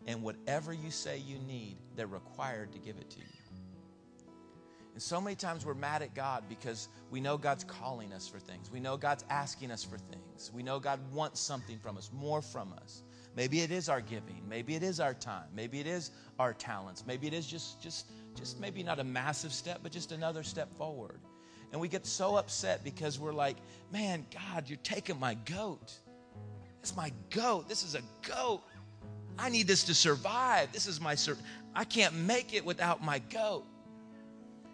and 0.08 0.24
whatever 0.24 0.74
you 0.74 0.90
say 0.90 1.20
you 1.20 1.38
need, 1.38 1.78
they're 1.96 2.08
required 2.08 2.72
to 2.72 2.80
give 2.80 2.98
it 2.98 3.08
to 3.12 3.20
you. 3.20 3.26
And 4.94 5.02
so 5.04 5.22
many 5.22 5.36
times 5.36 5.68
we're 5.68 5.76
mad 5.76 6.02
at 6.02 6.16
God 6.16 6.46
because 6.50 6.88
we 7.12 7.22
know 7.22 7.38
God's 7.38 7.64
calling 7.64 8.12
us 8.12 8.28
for 8.28 8.40
things. 8.40 8.72
We 8.72 8.80
know 8.80 8.98
God's 8.98 9.24
asking 9.30 9.70
us 9.70 9.84
for 9.84 10.00
things. 10.00 10.50
We 10.52 10.64
know 10.64 10.80
God 10.80 11.00
wants 11.14 11.40
something 11.40 11.78
from 11.78 11.96
us, 11.96 12.10
more 12.12 12.42
from 12.42 12.74
us. 12.82 13.04
Maybe 13.36 13.62
it 13.62 13.70
is 13.70 13.88
our 13.88 14.02
giving. 14.02 14.42
Maybe 14.50 14.74
it 14.74 14.82
is 14.82 15.00
our 15.00 15.14
time. 15.14 15.46
Maybe 15.56 15.80
it 15.80 15.86
is 15.86 16.10
our 16.40 16.56
talents. 16.56 17.04
Maybe 17.06 17.28
it 17.28 17.36
is 17.36 17.46
just 17.46 17.80
just 17.80 18.08
just 18.34 18.60
maybe 18.60 18.82
not 18.82 18.98
a 18.98 19.04
massive 19.04 19.54
step, 19.54 19.82
but 19.84 19.92
just 19.92 20.12
another 20.12 20.42
step 20.42 20.76
forward. 20.76 21.20
And 21.72 21.80
we 21.80 21.88
get 21.88 22.06
so 22.06 22.36
upset 22.36 22.84
because 22.84 23.18
we're 23.20 23.34
like, 23.34 23.58
"Man, 23.92 24.26
God, 24.34 24.68
you're 24.68 24.80
taking 24.84 25.20
my 25.20 25.36
goat. 25.36 25.94
It's 26.82 26.96
my 26.96 27.12
goat. 27.30 27.70
This 27.70 27.84
is 27.84 27.96
a 27.96 28.02
goat. 28.22 28.62
I 29.40 29.50
need 29.50 29.68
this 29.68 29.84
to 29.86 29.94
survive. 29.94 30.72
This 30.72 30.88
is 30.88 31.00
my 31.00 31.16
sur- 31.16 31.38
I 31.74 31.86
can't 31.86 32.14
make 32.14 32.54
it 32.54 32.66
without 32.66 33.04
my 33.04 33.20
goat." 33.20 33.66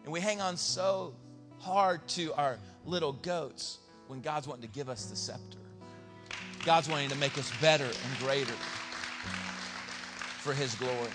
And 0.04 0.12
we 0.12 0.20
hang 0.20 0.42
on 0.42 0.58
so 0.58 1.14
hard 1.60 2.08
to 2.10 2.34
our 2.34 2.58
little 2.86 3.14
goats 3.14 3.80
when 4.08 4.22
God's 4.22 4.48
wanting 4.48 4.68
to 4.68 4.74
give 4.74 4.90
us 4.90 5.06
the 5.06 5.16
scepter. 5.16 5.60
God's 6.64 6.90
wanting 6.90 7.10
to 7.10 7.16
make 7.16 7.38
us 7.38 7.52
better 7.62 7.86
and 7.86 8.20
greater 8.20 8.56
for 10.40 10.54
His 10.54 10.74
glory. 10.76 11.10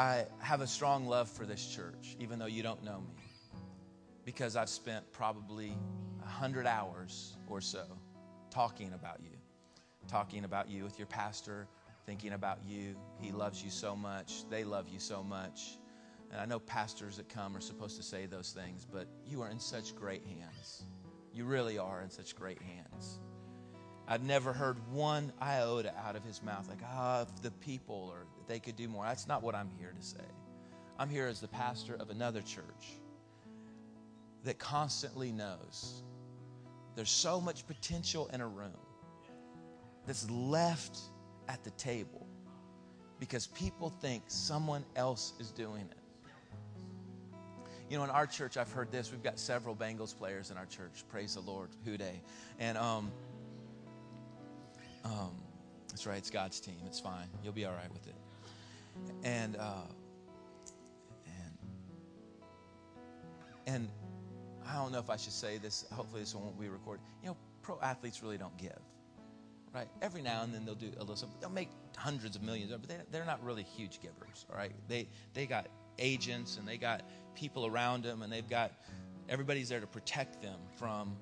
I 0.00 0.24
have 0.38 0.62
a 0.62 0.66
strong 0.66 1.04
love 1.04 1.28
for 1.28 1.44
this 1.44 1.62
church, 1.62 2.16
even 2.18 2.38
though 2.38 2.46
you 2.46 2.62
don't 2.62 2.82
know 2.82 3.02
me, 3.02 3.22
because 4.24 4.56
I've 4.56 4.70
spent 4.70 5.04
probably 5.12 5.76
100 6.20 6.66
hours 6.66 7.36
or 7.46 7.60
so 7.60 7.84
talking 8.48 8.94
about 8.94 9.18
you, 9.22 9.36
talking 10.08 10.44
about 10.44 10.70
you 10.70 10.84
with 10.84 10.98
your 10.98 11.06
pastor, 11.06 11.68
thinking 12.06 12.32
about 12.32 12.60
you. 12.66 12.96
He 13.20 13.30
loves 13.30 13.62
you 13.62 13.68
so 13.68 13.94
much. 13.94 14.48
They 14.48 14.64
love 14.64 14.88
you 14.88 14.98
so 14.98 15.22
much. 15.22 15.76
And 16.32 16.40
I 16.40 16.46
know 16.46 16.60
pastors 16.60 17.18
that 17.18 17.28
come 17.28 17.54
are 17.54 17.60
supposed 17.60 17.98
to 17.98 18.02
say 18.02 18.24
those 18.24 18.52
things, 18.52 18.86
but 18.90 19.06
you 19.28 19.42
are 19.42 19.50
in 19.50 19.60
such 19.60 19.94
great 19.94 20.24
hands. 20.24 20.84
You 21.34 21.44
really 21.44 21.76
are 21.76 22.00
in 22.00 22.08
such 22.08 22.34
great 22.34 22.62
hands. 22.62 23.18
I've 24.08 24.24
never 24.24 24.54
heard 24.54 24.78
one 24.90 25.30
iota 25.42 25.92
out 26.02 26.16
of 26.16 26.24
his 26.24 26.42
mouth, 26.42 26.70
like, 26.70 26.80
ah, 26.84 27.22
if 27.22 27.42
the 27.42 27.50
people 27.50 28.10
or 28.10 28.24
they 28.50 28.58
could 28.58 28.76
do 28.76 28.88
more. 28.88 29.04
That's 29.04 29.28
not 29.28 29.42
what 29.42 29.54
I'm 29.54 29.70
here 29.78 29.94
to 29.96 30.04
say. 30.04 30.18
I'm 30.98 31.08
here 31.08 31.28
as 31.28 31.40
the 31.40 31.48
pastor 31.48 31.94
of 31.94 32.10
another 32.10 32.42
church 32.42 32.98
that 34.44 34.58
constantly 34.58 35.30
knows 35.30 36.02
there's 36.96 37.10
so 37.10 37.40
much 37.40 37.66
potential 37.66 38.28
in 38.32 38.40
a 38.40 38.46
room 38.46 38.76
that's 40.06 40.28
left 40.30 40.98
at 41.48 41.62
the 41.62 41.70
table 41.70 42.26
because 43.20 43.46
people 43.48 43.90
think 44.00 44.24
someone 44.26 44.84
else 44.96 45.34
is 45.38 45.52
doing 45.52 45.88
it. 45.90 45.96
You 47.88 47.98
know, 47.98 48.04
in 48.04 48.10
our 48.10 48.26
church, 48.26 48.56
I've 48.56 48.70
heard 48.72 48.90
this. 48.90 49.10
We've 49.10 49.22
got 49.22 49.38
several 49.38 49.76
Bengals 49.76 50.16
players 50.16 50.50
in 50.50 50.56
our 50.56 50.66
church. 50.66 51.04
Praise 51.08 51.34
the 51.34 51.40
Lord. 51.40 51.70
Who 51.84 51.96
Dey. 51.96 52.20
And 52.58 52.78
um, 52.78 53.12
um, 55.04 55.32
that's 55.88 56.06
right. 56.06 56.18
It's 56.18 56.30
God's 56.30 56.60
team. 56.60 56.78
It's 56.86 57.00
fine. 57.00 57.26
You'll 57.42 57.52
be 57.52 57.64
all 57.64 57.74
right 57.74 57.92
with 57.92 58.06
it. 58.06 58.14
And 59.22 59.56
uh, 59.56 59.86
and 61.26 61.58
and 63.66 63.88
I 64.66 64.74
don't 64.74 64.92
know 64.92 64.98
if 64.98 65.10
I 65.10 65.16
should 65.16 65.32
say 65.32 65.58
this. 65.58 65.84
Hopefully, 65.92 66.20
this 66.20 66.34
won't 66.34 66.58
be 66.58 66.68
recorded. 66.68 67.04
You 67.22 67.30
know, 67.30 67.36
pro 67.62 67.78
athletes 67.80 68.22
really 68.22 68.38
don't 68.38 68.56
give 68.56 68.78
right? 69.74 69.88
Every 70.02 70.22
now 70.22 70.42
and 70.42 70.52
then 70.52 70.64
they'll 70.64 70.74
do 70.74 70.90
a 70.96 71.00
little 71.00 71.16
something. 71.16 71.38
They'll 71.40 71.50
make 71.50 71.70
hundreds 71.96 72.36
of 72.36 72.42
millions, 72.42 72.72
but 72.72 72.88
they, 72.88 72.96
they're 73.10 73.24
not 73.24 73.42
really 73.44 73.62
huge 73.62 74.00
givers, 74.00 74.46
all 74.50 74.56
right? 74.56 74.72
They, 74.88 75.08
they 75.34 75.46
got 75.46 75.68
agents 75.98 76.56
and 76.56 76.66
they 76.66 76.76
got 76.76 77.02
people 77.34 77.66
around 77.66 78.04
them 78.04 78.22
and 78.22 78.32
they've 78.32 78.48
got 78.48 78.72
everybody's 79.28 79.68
there 79.68 79.80
to 79.80 79.86
protect 79.86 80.42
them 80.42 80.58
from 80.76 81.16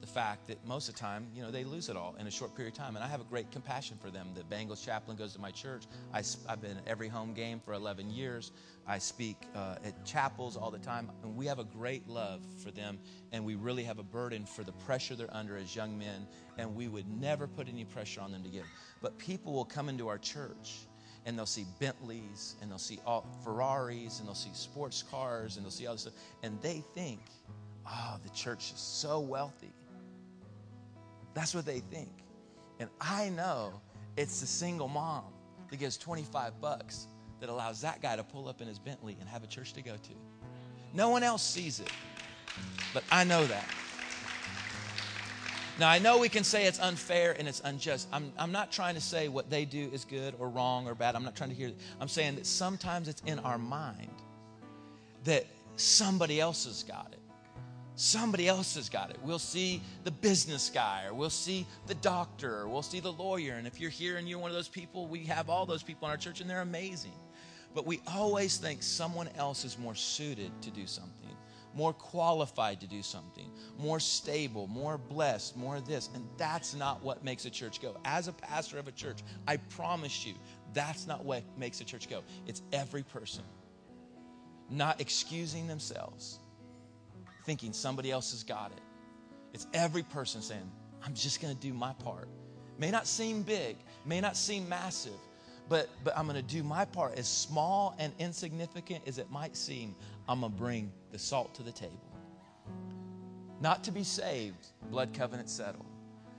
the 0.00 0.06
fact 0.06 0.46
that 0.48 0.64
most 0.66 0.88
of 0.88 0.94
the 0.94 1.00
time, 1.00 1.26
you 1.34 1.42
know, 1.42 1.50
they 1.50 1.64
lose 1.64 1.88
it 1.88 1.96
all 1.96 2.14
in 2.18 2.26
a 2.26 2.30
short 2.30 2.54
period 2.54 2.74
of 2.74 2.78
time. 2.78 2.96
And 2.96 3.04
I 3.04 3.08
have 3.08 3.20
a 3.20 3.24
great 3.24 3.50
compassion 3.50 3.98
for 4.00 4.10
them. 4.10 4.28
The 4.34 4.42
Bengals 4.42 4.84
chaplain 4.84 5.16
goes 5.16 5.34
to 5.34 5.40
my 5.40 5.50
church. 5.50 5.84
I, 6.12 6.22
have 6.48 6.60
been 6.62 6.78
at 6.78 6.88
every 6.88 7.08
home 7.08 7.34
game 7.34 7.60
for 7.64 7.74
11 7.74 8.10
years. 8.10 8.52
I 8.86 8.98
speak 8.98 9.36
uh, 9.54 9.76
at 9.84 10.04
chapels 10.04 10.56
all 10.56 10.70
the 10.70 10.78
time. 10.78 11.10
And 11.22 11.36
we 11.36 11.46
have 11.46 11.58
a 11.58 11.64
great 11.64 12.08
love 12.08 12.40
for 12.62 12.70
them. 12.70 12.98
And 13.32 13.44
we 13.44 13.56
really 13.56 13.84
have 13.84 13.98
a 13.98 14.02
burden 14.02 14.46
for 14.46 14.64
the 14.64 14.72
pressure 14.72 15.14
they're 15.14 15.34
under 15.34 15.56
as 15.56 15.76
young 15.76 15.98
men. 15.98 16.26
And 16.58 16.74
we 16.74 16.88
would 16.88 17.08
never 17.20 17.46
put 17.46 17.68
any 17.68 17.84
pressure 17.84 18.20
on 18.20 18.32
them 18.32 18.42
to 18.42 18.48
give. 18.48 18.64
But 19.02 19.18
people 19.18 19.52
will 19.52 19.66
come 19.66 19.88
into 19.88 20.08
our 20.08 20.18
church 20.18 20.86
and 21.26 21.36
they'll 21.36 21.46
see 21.46 21.66
Bentleys 21.78 22.56
and 22.62 22.70
they'll 22.70 22.78
see 22.78 22.98
all 23.06 23.26
Ferraris 23.44 24.18
and 24.18 24.28
they'll 24.28 24.34
see 24.34 24.50
sports 24.54 25.02
cars 25.02 25.56
and 25.56 25.64
they'll 25.64 25.70
see 25.70 25.86
all 25.86 25.94
this 25.94 26.02
stuff. 26.02 26.14
And 26.42 26.60
they 26.62 26.82
think, 26.94 27.20
oh, 27.86 28.16
the 28.22 28.30
church 28.30 28.72
is 28.72 28.80
so 28.80 29.20
wealthy. 29.20 29.72
That's 31.34 31.54
what 31.54 31.64
they 31.66 31.80
think. 31.80 32.10
And 32.78 32.88
I 33.00 33.28
know 33.28 33.80
it's 34.16 34.40
the 34.40 34.46
single 34.46 34.88
mom 34.88 35.24
that 35.70 35.78
gives 35.78 35.96
25 35.96 36.60
bucks 36.60 37.06
that 37.40 37.48
allows 37.48 37.80
that 37.80 38.02
guy 38.02 38.16
to 38.16 38.24
pull 38.24 38.48
up 38.48 38.60
in 38.60 38.68
his 38.68 38.78
Bentley 38.78 39.16
and 39.20 39.28
have 39.28 39.44
a 39.44 39.46
church 39.46 39.72
to 39.74 39.82
go 39.82 39.92
to. 39.92 40.12
No 40.92 41.10
one 41.10 41.22
else 41.22 41.42
sees 41.42 41.80
it, 41.80 41.90
but 42.92 43.04
I 43.10 43.24
know 43.24 43.46
that. 43.46 43.64
Now, 45.78 45.88
I 45.88 45.98
know 45.98 46.18
we 46.18 46.28
can 46.28 46.44
say 46.44 46.66
it's 46.66 46.78
unfair 46.78 47.34
and 47.38 47.48
it's 47.48 47.62
unjust. 47.64 48.08
I'm, 48.12 48.32
I'm 48.38 48.52
not 48.52 48.70
trying 48.70 48.96
to 48.96 49.00
say 49.00 49.28
what 49.28 49.48
they 49.48 49.64
do 49.64 49.88
is 49.92 50.04
good 50.04 50.34
or 50.38 50.50
wrong 50.50 50.86
or 50.86 50.94
bad. 50.94 51.16
I'm 51.16 51.24
not 51.24 51.34
trying 51.34 51.48
to 51.48 51.56
hear. 51.56 51.72
I'm 51.98 52.08
saying 52.08 52.34
that 52.34 52.44
sometimes 52.44 53.08
it's 53.08 53.22
in 53.24 53.38
our 53.38 53.56
mind 53.56 54.10
that 55.24 55.46
somebody 55.76 56.38
else 56.38 56.66
has 56.66 56.82
got 56.82 57.08
it. 57.12 57.19
Somebody 58.00 58.48
else 58.48 58.76
has 58.76 58.88
got 58.88 59.10
it. 59.10 59.18
We'll 59.22 59.38
see 59.38 59.82
the 60.04 60.10
business 60.10 60.70
guy, 60.70 61.04
or 61.04 61.12
we'll 61.12 61.28
see 61.28 61.66
the 61.86 61.94
doctor, 61.96 62.60
or 62.60 62.66
we'll 62.66 62.80
see 62.80 62.98
the 62.98 63.12
lawyer. 63.12 63.56
And 63.56 63.66
if 63.66 63.78
you're 63.78 63.90
here 63.90 64.16
and 64.16 64.26
you're 64.26 64.38
one 64.38 64.50
of 64.50 64.56
those 64.56 64.68
people, 64.68 65.06
we 65.06 65.24
have 65.24 65.50
all 65.50 65.66
those 65.66 65.82
people 65.82 66.08
in 66.08 66.12
our 66.12 66.16
church, 66.16 66.40
and 66.40 66.48
they're 66.48 66.62
amazing. 66.62 67.12
But 67.74 67.84
we 67.84 68.00
always 68.06 68.56
think 68.56 68.82
someone 68.82 69.28
else 69.36 69.66
is 69.66 69.78
more 69.78 69.94
suited 69.94 70.50
to 70.62 70.70
do 70.70 70.86
something, 70.86 71.36
more 71.74 71.92
qualified 71.92 72.80
to 72.80 72.86
do 72.86 73.02
something, 73.02 73.50
more 73.78 74.00
stable, 74.00 74.66
more 74.66 74.96
blessed, 74.96 75.54
more 75.58 75.78
this. 75.82 76.08
And 76.14 76.26
that's 76.38 76.74
not 76.74 77.02
what 77.02 77.22
makes 77.22 77.44
a 77.44 77.50
church 77.50 77.82
go. 77.82 77.98
As 78.06 78.28
a 78.28 78.32
pastor 78.32 78.78
of 78.78 78.88
a 78.88 78.92
church, 78.92 79.18
I 79.46 79.58
promise 79.58 80.24
you, 80.24 80.32
that's 80.72 81.06
not 81.06 81.22
what 81.22 81.42
makes 81.58 81.82
a 81.82 81.84
church 81.84 82.08
go. 82.08 82.22
It's 82.46 82.62
every 82.72 83.02
person 83.02 83.44
not 84.70 85.02
excusing 85.02 85.66
themselves 85.66 86.38
thinking 87.44 87.72
somebody 87.72 88.10
else 88.10 88.32
has 88.32 88.42
got 88.42 88.72
it. 88.72 88.80
It's 89.52 89.66
every 89.74 90.02
person 90.02 90.42
saying, 90.42 90.70
I'm 91.02 91.14
just 91.14 91.40
going 91.40 91.54
to 91.54 91.60
do 91.60 91.72
my 91.72 91.92
part. 91.94 92.28
May 92.78 92.90
not 92.90 93.06
seem 93.06 93.42
big, 93.42 93.76
may 94.04 94.20
not 94.20 94.36
seem 94.36 94.68
massive, 94.68 95.18
but, 95.68 95.88
but 96.02 96.16
I'm 96.16 96.26
going 96.26 96.36
to 96.36 96.42
do 96.42 96.62
my 96.62 96.84
part. 96.84 97.18
As 97.18 97.28
small 97.28 97.94
and 97.98 98.12
insignificant 98.18 99.02
as 99.06 99.18
it 99.18 99.30
might 99.30 99.56
seem, 99.56 99.94
I'm 100.28 100.40
going 100.40 100.52
to 100.52 100.58
bring 100.58 100.92
the 101.12 101.18
salt 101.18 101.54
to 101.56 101.62
the 101.62 101.72
table. 101.72 102.00
Not 103.60 103.84
to 103.84 103.92
be 103.92 104.02
saved, 104.02 104.68
blood 104.90 105.12
covenant 105.12 105.50
settled, 105.50 105.86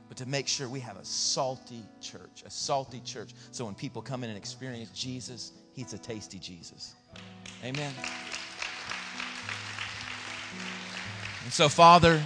but 0.07 0.17
to 0.17 0.25
make 0.25 0.47
sure 0.47 0.67
we 0.67 0.79
have 0.81 0.97
a 0.97 1.05
salty 1.05 1.85
church, 2.01 2.43
a 2.45 2.49
salty 2.49 2.99
church. 3.01 3.33
So 3.51 3.65
when 3.65 3.75
people 3.75 4.01
come 4.01 4.23
in 4.23 4.29
and 4.29 4.37
experience 4.37 4.89
Jesus, 4.89 5.53
he's 5.73 5.93
a 5.93 5.99
tasty 5.99 6.39
Jesus. 6.39 6.95
Amen. 7.63 7.93
And 11.51 11.55
so, 11.57 11.67
Father, 11.67 12.23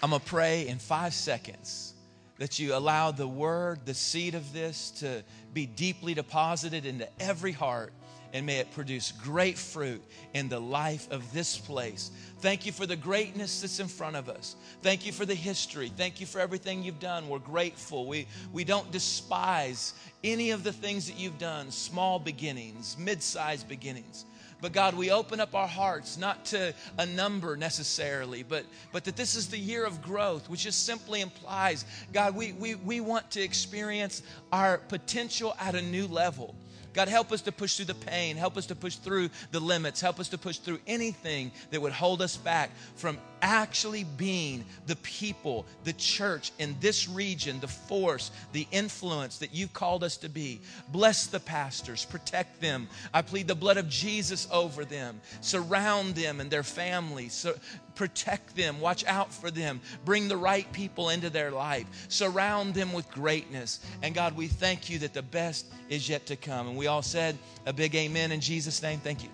I'm 0.00 0.10
going 0.10 0.20
to 0.20 0.26
pray 0.28 0.68
in 0.68 0.78
five 0.78 1.14
seconds 1.14 1.94
that 2.38 2.60
you 2.60 2.76
allow 2.76 3.10
the 3.10 3.26
word, 3.26 3.80
the 3.86 3.92
seed 3.92 4.36
of 4.36 4.52
this, 4.52 4.92
to 5.00 5.24
be 5.52 5.66
deeply 5.66 6.14
deposited 6.14 6.86
into 6.86 7.08
every 7.20 7.50
heart 7.50 7.92
and 8.32 8.46
may 8.46 8.58
it 8.58 8.70
produce 8.70 9.10
great 9.10 9.58
fruit 9.58 10.00
in 10.32 10.48
the 10.48 10.60
life 10.60 11.10
of 11.10 11.32
this 11.32 11.58
place. 11.58 12.12
Thank 12.38 12.66
you 12.66 12.70
for 12.70 12.86
the 12.86 12.94
greatness 12.94 13.62
that's 13.62 13.80
in 13.80 13.88
front 13.88 14.14
of 14.14 14.28
us. 14.28 14.54
Thank 14.80 15.04
you 15.04 15.10
for 15.10 15.26
the 15.26 15.34
history. 15.34 15.90
Thank 15.96 16.20
you 16.20 16.26
for 16.26 16.40
everything 16.40 16.84
you've 16.84 17.00
done. 17.00 17.28
We're 17.28 17.40
grateful. 17.40 18.06
We, 18.06 18.28
we 18.52 18.62
don't 18.62 18.92
despise 18.92 19.94
any 20.22 20.52
of 20.52 20.62
the 20.62 20.72
things 20.72 21.08
that 21.08 21.18
you've 21.18 21.38
done 21.38 21.72
small 21.72 22.20
beginnings, 22.20 22.96
mid 22.96 23.24
sized 23.24 23.66
beginnings. 23.66 24.24
But 24.60 24.72
God, 24.72 24.94
we 24.94 25.10
open 25.10 25.40
up 25.40 25.54
our 25.54 25.66
hearts 25.66 26.18
not 26.18 26.44
to 26.46 26.74
a 26.98 27.06
number 27.06 27.56
necessarily, 27.56 28.42
but, 28.42 28.64
but 28.92 29.04
that 29.04 29.16
this 29.16 29.34
is 29.34 29.48
the 29.48 29.58
year 29.58 29.84
of 29.84 30.02
growth, 30.02 30.50
which 30.50 30.62
just 30.62 30.84
simply 30.84 31.20
implies, 31.20 31.84
God, 32.12 32.34
we, 32.36 32.52
we, 32.52 32.74
we 32.74 33.00
want 33.00 33.30
to 33.32 33.40
experience 33.40 34.22
our 34.52 34.78
potential 34.78 35.54
at 35.58 35.74
a 35.74 35.82
new 35.82 36.06
level. 36.06 36.54
God, 36.92 37.08
help 37.08 37.32
us 37.32 37.42
to 37.42 37.52
push 37.52 37.76
through 37.76 37.86
the 37.86 37.94
pain. 37.94 38.36
Help 38.36 38.56
us 38.56 38.66
to 38.66 38.74
push 38.74 38.96
through 38.96 39.30
the 39.52 39.60
limits. 39.60 40.00
Help 40.00 40.18
us 40.20 40.28
to 40.30 40.38
push 40.38 40.58
through 40.58 40.80
anything 40.86 41.52
that 41.70 41.80
would 41.80 41.92
hold 41.92 42.22
us 42.22 42.36
back 42.36 42.70
from 42.96 43.18
actually 43.42 44.04
being 44.04 44.64
the 44.86 44.96
people, 44.96 45.64
the 45.84 45.92
church 45.94 46.52
in 46.58 46.76
this 46.80 47.08
region, 47.08 47.60
the 47.60 47.68
force, 47.68 48.30
the 48.52 48.66
influence 48.70 49.38
that 49.38 49.54
you've 49.54 49.72
called 49.72 50.04
us 50.04 50.16
to 50.18 50.28
be. 50.28 50.60
Bless 50.88 51.26
the 51.26 51.40
pastors, 51.40 52.04
protect 52.04 52.60
them. 52.60 52.88
I 53.14 53.22
plead 53.22 53.48
the 53.48 53.54
blood 53.54 53.76
of 53.76 53.88
Jesus 53.88 54.46
over 54.52 54.84
them. 54.84 55.20
Surround 55.40 56.14
them 56.14 56.40
and 56.40 56.50
their 56.50 56.62
families. 56.62 57.32
So 57.32 57.54
protect 57.94 58.56
them, 58.56 58.80
watch 58.80 59.04
out 59.06 59.32
for 59.32 59.50
them, 59.50 59.80
bring 60.04 60.28
the 60.28 60.36
right 60.36 60.70
people 60.72 61.10
into 61.10 61.28
their 61.28 61.50
life, 61.50 61.86
surround 62.08 62.72
them 62.72 62.94
with 62.94 63.10
greatness. 63.10 63.80
And 64.02 64.14
God, 64.14 64.36
we 64.36 64.46
thank 64.46 64.88
you 64.88 64.98
that 65.00 65.12
the 65.12 65.22
best 65.22 65.66
is 65.90 66.08
yet 66.08 66.24
to 66.26 66.36
come. 66.36 66.68
And 66.68 66.76
we 66.80 66.86
all 66.86 67.02
said 67.02 67.36
a 67.66 67.74
big 67.74 67.94
amen 67.94 68.32
in 68.32 68.40
Jesus' 68.40 68.82
name. 68.82 69.00
Thank 69.00 69.22
you. 69.22 69.28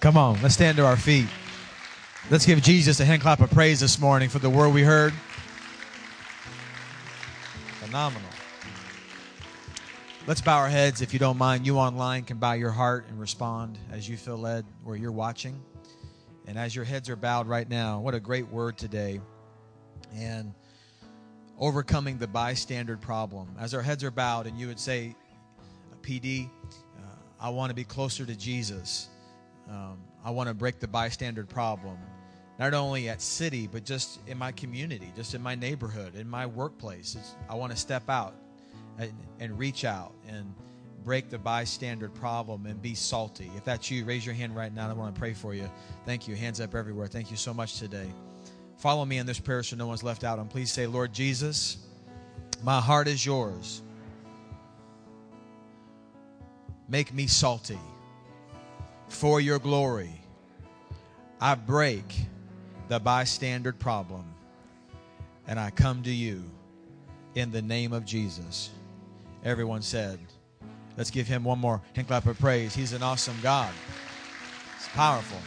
Come 0.00 0.16
on, 0.16 0.40
let's 0.40 0.54
stand 0.54 0.78
to 0.78 0.86
our 0.86 0.96
feet. 0.96 1.26
Let's 2.30 2.46
give 2.46 2.62
Jesus 2.62 2.98
a 2.98 3.04
hand 3.04 3.20
clap 3.20 3.40
of 3.40 3.50
praise 3.50 3.78
this 3.78 4.00
morning 4.00 4.30
for 4.30 4.38
the 4.38 4.48
word 4.48 4.70
we 4.70 4.82
heard. 4.82 5.12
Phenomenal. 7.80 8.30
Let's 10.26 10.40
bow 10.40 10.56
our 10.56 10.68
heads 10.70 11.02
if 11.02 11.12
you 11.12 11.18
don't 11.18 11.36
mind. 11.36 11.66
You 11.66 11.76
online 11.76 12.24
can 12.24 12.38
bow 12.38 12.54
your 12.54 12.70
heart 12.70 13.04
and 13.10 13.20
respond 13.20 13.78
as 13.90 14.08
you 14.08 14.16
feel 14.16 14.38
led 14.38 14.64
where 14.82 14.96
you're 14.96 15.12
watching. 15.12 15.60
And 16.46 16.56
as 16.56 16.74
your 16.74 16.86
heads 16.86 17.10
are 17.10 17.16
bowed 17.16 17.48
right 17.48 17.68
now, 17.68 18.00
what 18.00 18.14
a 18.14 18.20
great 18.20 18.48
word 18.48 18.78
today. 18.78 19.20
And 20.14 20.54
overcoming 21.58 22.16
the 22.16 22.28
bystander 22.28 22.96
problem. 22.96 23.54
As 23.60 23.74
our 23.74 23.82
heads 23.82 24.02
are 24.04 24.10
bowed, 24.10 24.46
and 24.46 24.58
you 24.58 24.68
would 24.68 24.80
say, 24.80 25.14
PD, 26.02 26.48
uh, 26.98 27.02
I 27.40 27.48
want 27.48 27.70
to 27.70 27.74
be 27.74 27.84
closer 27.84 28.24
to 28.26 28.36
Jesus. 28.36 29.08
Um, 29.68 29.98
I 30.24 30.30
want 30.30 30.48
to 30.48 30.54
break 30.54 30.80
the 30.80 30.88
bystander 30.88 31.44
problem, 31.44 31.98
not 32.58 32.74
only 32.74 33.08
at 33.08 33.20
city, 33.20 33.66
but 33.66 33.84
just 33.84 34.20
in 34.26 34.38
my 34.38 34.52
community, 34.52 35.12
just 35.16 35.34
in 35.34 35.42
my 35.42 35.54
neighborhood, 35.54 36.14
in 36.14 36.28
my 36.28 36.46
workplace. 36.46 37.14
It's, 37.14 37.34
I 37.48 37.54
want 37.54 37.72
to 37.72 37.78
step 37.78 38.08
out 38.08 38.34
and, 38.98 39.12
and 39.40 39.58
reach 39.58 39.84
out 39.84 40.12
and 40.28 40.54
break 41.04 41.30
the 41.30 41.38
bystander 41.38 42.08
problem 42.08 42.66
and 42.66 42.80
be 42.80 42.94
salty. 42.94 43.50
If 43.56 43.64
that's 43.64 43.90
you, 43.90 44.04
raise 44.04 44.24
your 44.24 44.34
hand 44.34 44.54
right 44.54 44.72
now. 44.72 44.88
I 44.88 44.92
want 44.92 45.14
to 45.14 45.18
pray 45.18 45.32
for 45.32 45.54
you. 45.54 45.68
Thank 46.06 46.28
you. 46.28 46.36
Hands 46.36 46.60
up 46.60 46.74
everywhere. 46.74 47.06
Thank 47.06 47.30
you 47.30 47.36
so 47.36 47.52
much 47.52 47.78
today. 47.78 48.06
Follow 48.78 49.04
me 49.04 49.18
in 49.18 49.26
this 49.26 49.40
prayer 49.40 49.62
so 49.62 49.76
no 49.76 49.86
one's 49.86 50.02
left 50.02 50.24
out. 50.24 50.38
And 50.38 50.48
please 50.48 50.70
say, 50.70 50.86
Lord 50.86 51.12
Jesus, 51.12 51.78
my 52.62 52.80
heart 52.80 53.08
is 53.08 53.24
yours. 53.24 53.82
Make 56.92 57.14
me 57.14 57.26
salty 57.26 57.78
for 59.08 59.40
your 59.40 59.58
glory. 59.58 60.12
I 61.40 61.54
break 61.54 62.04
the 62.88 63.00
bystander 63.00 63.72
problem 63.72 64.26
and 65.46 65.58
I 65.58 65.70
come 65.70 66.02
to 66.02 66.10
you 66.12 66.44
in 67.34 67.50
the 67.50 67.62
name 67.62 67.94
of 67.94 68.04
Jesus. 68.04 68.68
Everyone 69.42 69.80
said, 69.80 70.18
let's 70.98 71.10
give 71.10 71.26
him 71.26 71.44
one 71.44 71.58
more 71.58 71.80
hand 71.96 72.08
clap 72.08 72.26
of 72.26 72.38
praise. 72.38 72.74
He's 72.74 72.92
an 72.92 73.02
awesome 73.02 73.38
God. 73.42 73.72
It's 74.76 74.88
powerful. 74.88 75.38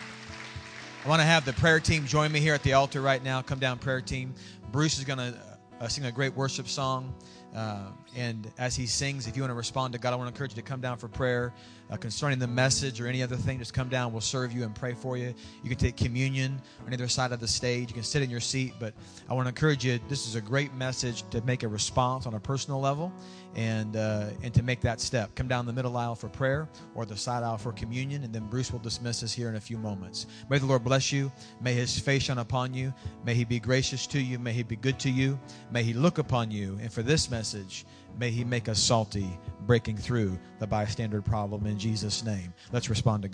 I 1.05 1.07
want 1.07 1.19
to 1.19 1.27
have 1.27 1.45
the 1.45 1.53
prayer 1.53 1.79
team 1.79 2.07
join 2.07 2.31
me 2.31 2.39
here 2.39 2.55
at 2.55 2.63
the 2.63 2.73
altar 2.73 3.01
right 3.01 3.23
now. 3.23 3.43
Come 3.43 3.59
down, 3.59 3.77
prayer 3.77 4.01
team. 4.01 4.33
Bruce 4.71 4.97
is 4.97 5.03
going 5.03 5.19
to 5.19 5.37
uh, 5.79 5.87
sing 5.89 6.05
a 6.05 6.11
great 6.11 6.35
worship 6.35 6.67
song. 6.67 7.13
Uh, 7.55 7.87
and 8.17 8.51
as 8.57 8.75
he 8.75 8.85
sings, 8.85 9.27
if 9.27 9.35
you 9.37 9.41
want 9.41 9.51
to 9.51 9.55
respond 9.55 9.93
to 9.93 9.99
God, 9.99 10.11
I 10.11 10.17
want 10.17 10.27
to 10.27 10.33
encourage 10.33 10.51
you 10.51 10.61
to 10.61 10.61
come 10.61 10.81
down 10.81 10.97
for 10.97 11.07
prayer 11.07 11.53
uh, 11.89 11.95
concerning 11.95 12.39
the 12.39 12.47
message 12.47 12.99
or 12.99 13.07
any 13.07 13.23
other 13.23 13.35
thing. 13.35 13.59
Just 13.59 13.73
come 13.73 13.87
down. 13.87 14.11
We'll 14.11 14.21
serve 14.21 14.51
you 14.51 14.63
and 14.63 14.75
pray 14.75 14.93
for 14.93 15.17
you. 15.17 15.33
You 15.63 15.69
can 15.69 15.77
take 15.77 15.95
communion 15.95 16.61
on 16.85 16.93
either 16.93 17.07
side 17.07 17.31
of 17.31 17.39
the 17.39 17.47
stage. 17.47 17.89
You 17.89 17.93
can 17.93 18.03
sit 18.03 18.21
in 18.21 18.29
your 18.29 18.39
seat. 18.39 18.73
But 18.79 18.93
I 19.29 19.33
want 19.33 19.45
to 19.45 19.49
encourage 19.49 19.85
you. 19.85 19.99
This 20.09 20.27
is 20.27 20.35
a 20.35 20.41
great 20.41 20.73
message 20.73 21.23
to 21.29 21.41
make 21.41 21.63
a 21.63 21.67
response 21.67 22.25
on 22.25 22.33
a 22.33 22.39
personal 22.39 22.79
level 22.79 23.13
and 23.55 23.95
uh, 23.95 24.27
and 24.43 24.53
to 24.53 24.63
make 24.63 24.81
that 24.81 24.99
step. 24.99 25.33
Come 25.35 25.47
down 25.47 25.65
the 25.65 25.73
middle 25.73 25.95
aisle 25.95 26.15
for 26.15 26.27
prayer 26.27 26.67
or 26.93 27.05
the 27.05 27.15
side 27.15 27.43
aisle 27.43 27.57
for 27.57 27.71
communion, 27.71 28.23
and 28.23 28.33
then 28.33 28.47
Bruce 28.47 28.71
will 28.71 28.79
dismiss 28.79 29.23
us 29.23 29.31
here 29.31 29.49
in 29.49 29.55
a 29.55 29.61
few 29.61 29.77
moments. 29.77 30.27
May 30.49 30.57
the 30.57 30.65
Lord 30.65 30.83
bless 30.83 31.11
you. 31.11 31.31
May 31.61 31.73
His 31.73 31.97
face 31.97 32.23
shine 32.23 32.37
upon 32.37 32.73
you. 32.73 32.93
May 33.23 33.33
He 33.33 33.45
be 33.45 33.59
gracious 33.59 34.07
to 34.07 34.19
you. 34.19 34.39
May 34.39 34.51
He 34.51 34.63
be 34.63 34.75
good 34.75 34.99
to 34.99 35.09
you. 35.09 35.39
May 35.71 35.83
He 35.83 35.93
look 35.93 36.17
upon 36.17 36.51
you. 36.51 36.77
And 36.81 36.91
for 36.91 37.01
this 37.01 37.31
message, 37.45 37.85
may 38.17 38.31
He 38.31 38.43
make 38.43 38.67
us 38.67 38.79
salty, 38.79 39.29
breaking 39.67 39.97
through 39.97 40.35
the 40.57 40.65
bystander 40.65 41.21
problem 41.21 41.67
in 41.67 41.77
Jesus' 41.77 42.23
name. 42.23 42.51
Let's 42.71 42.89
respond 42.89 43.21
to 43.21 43.29
God. 43.29 43.33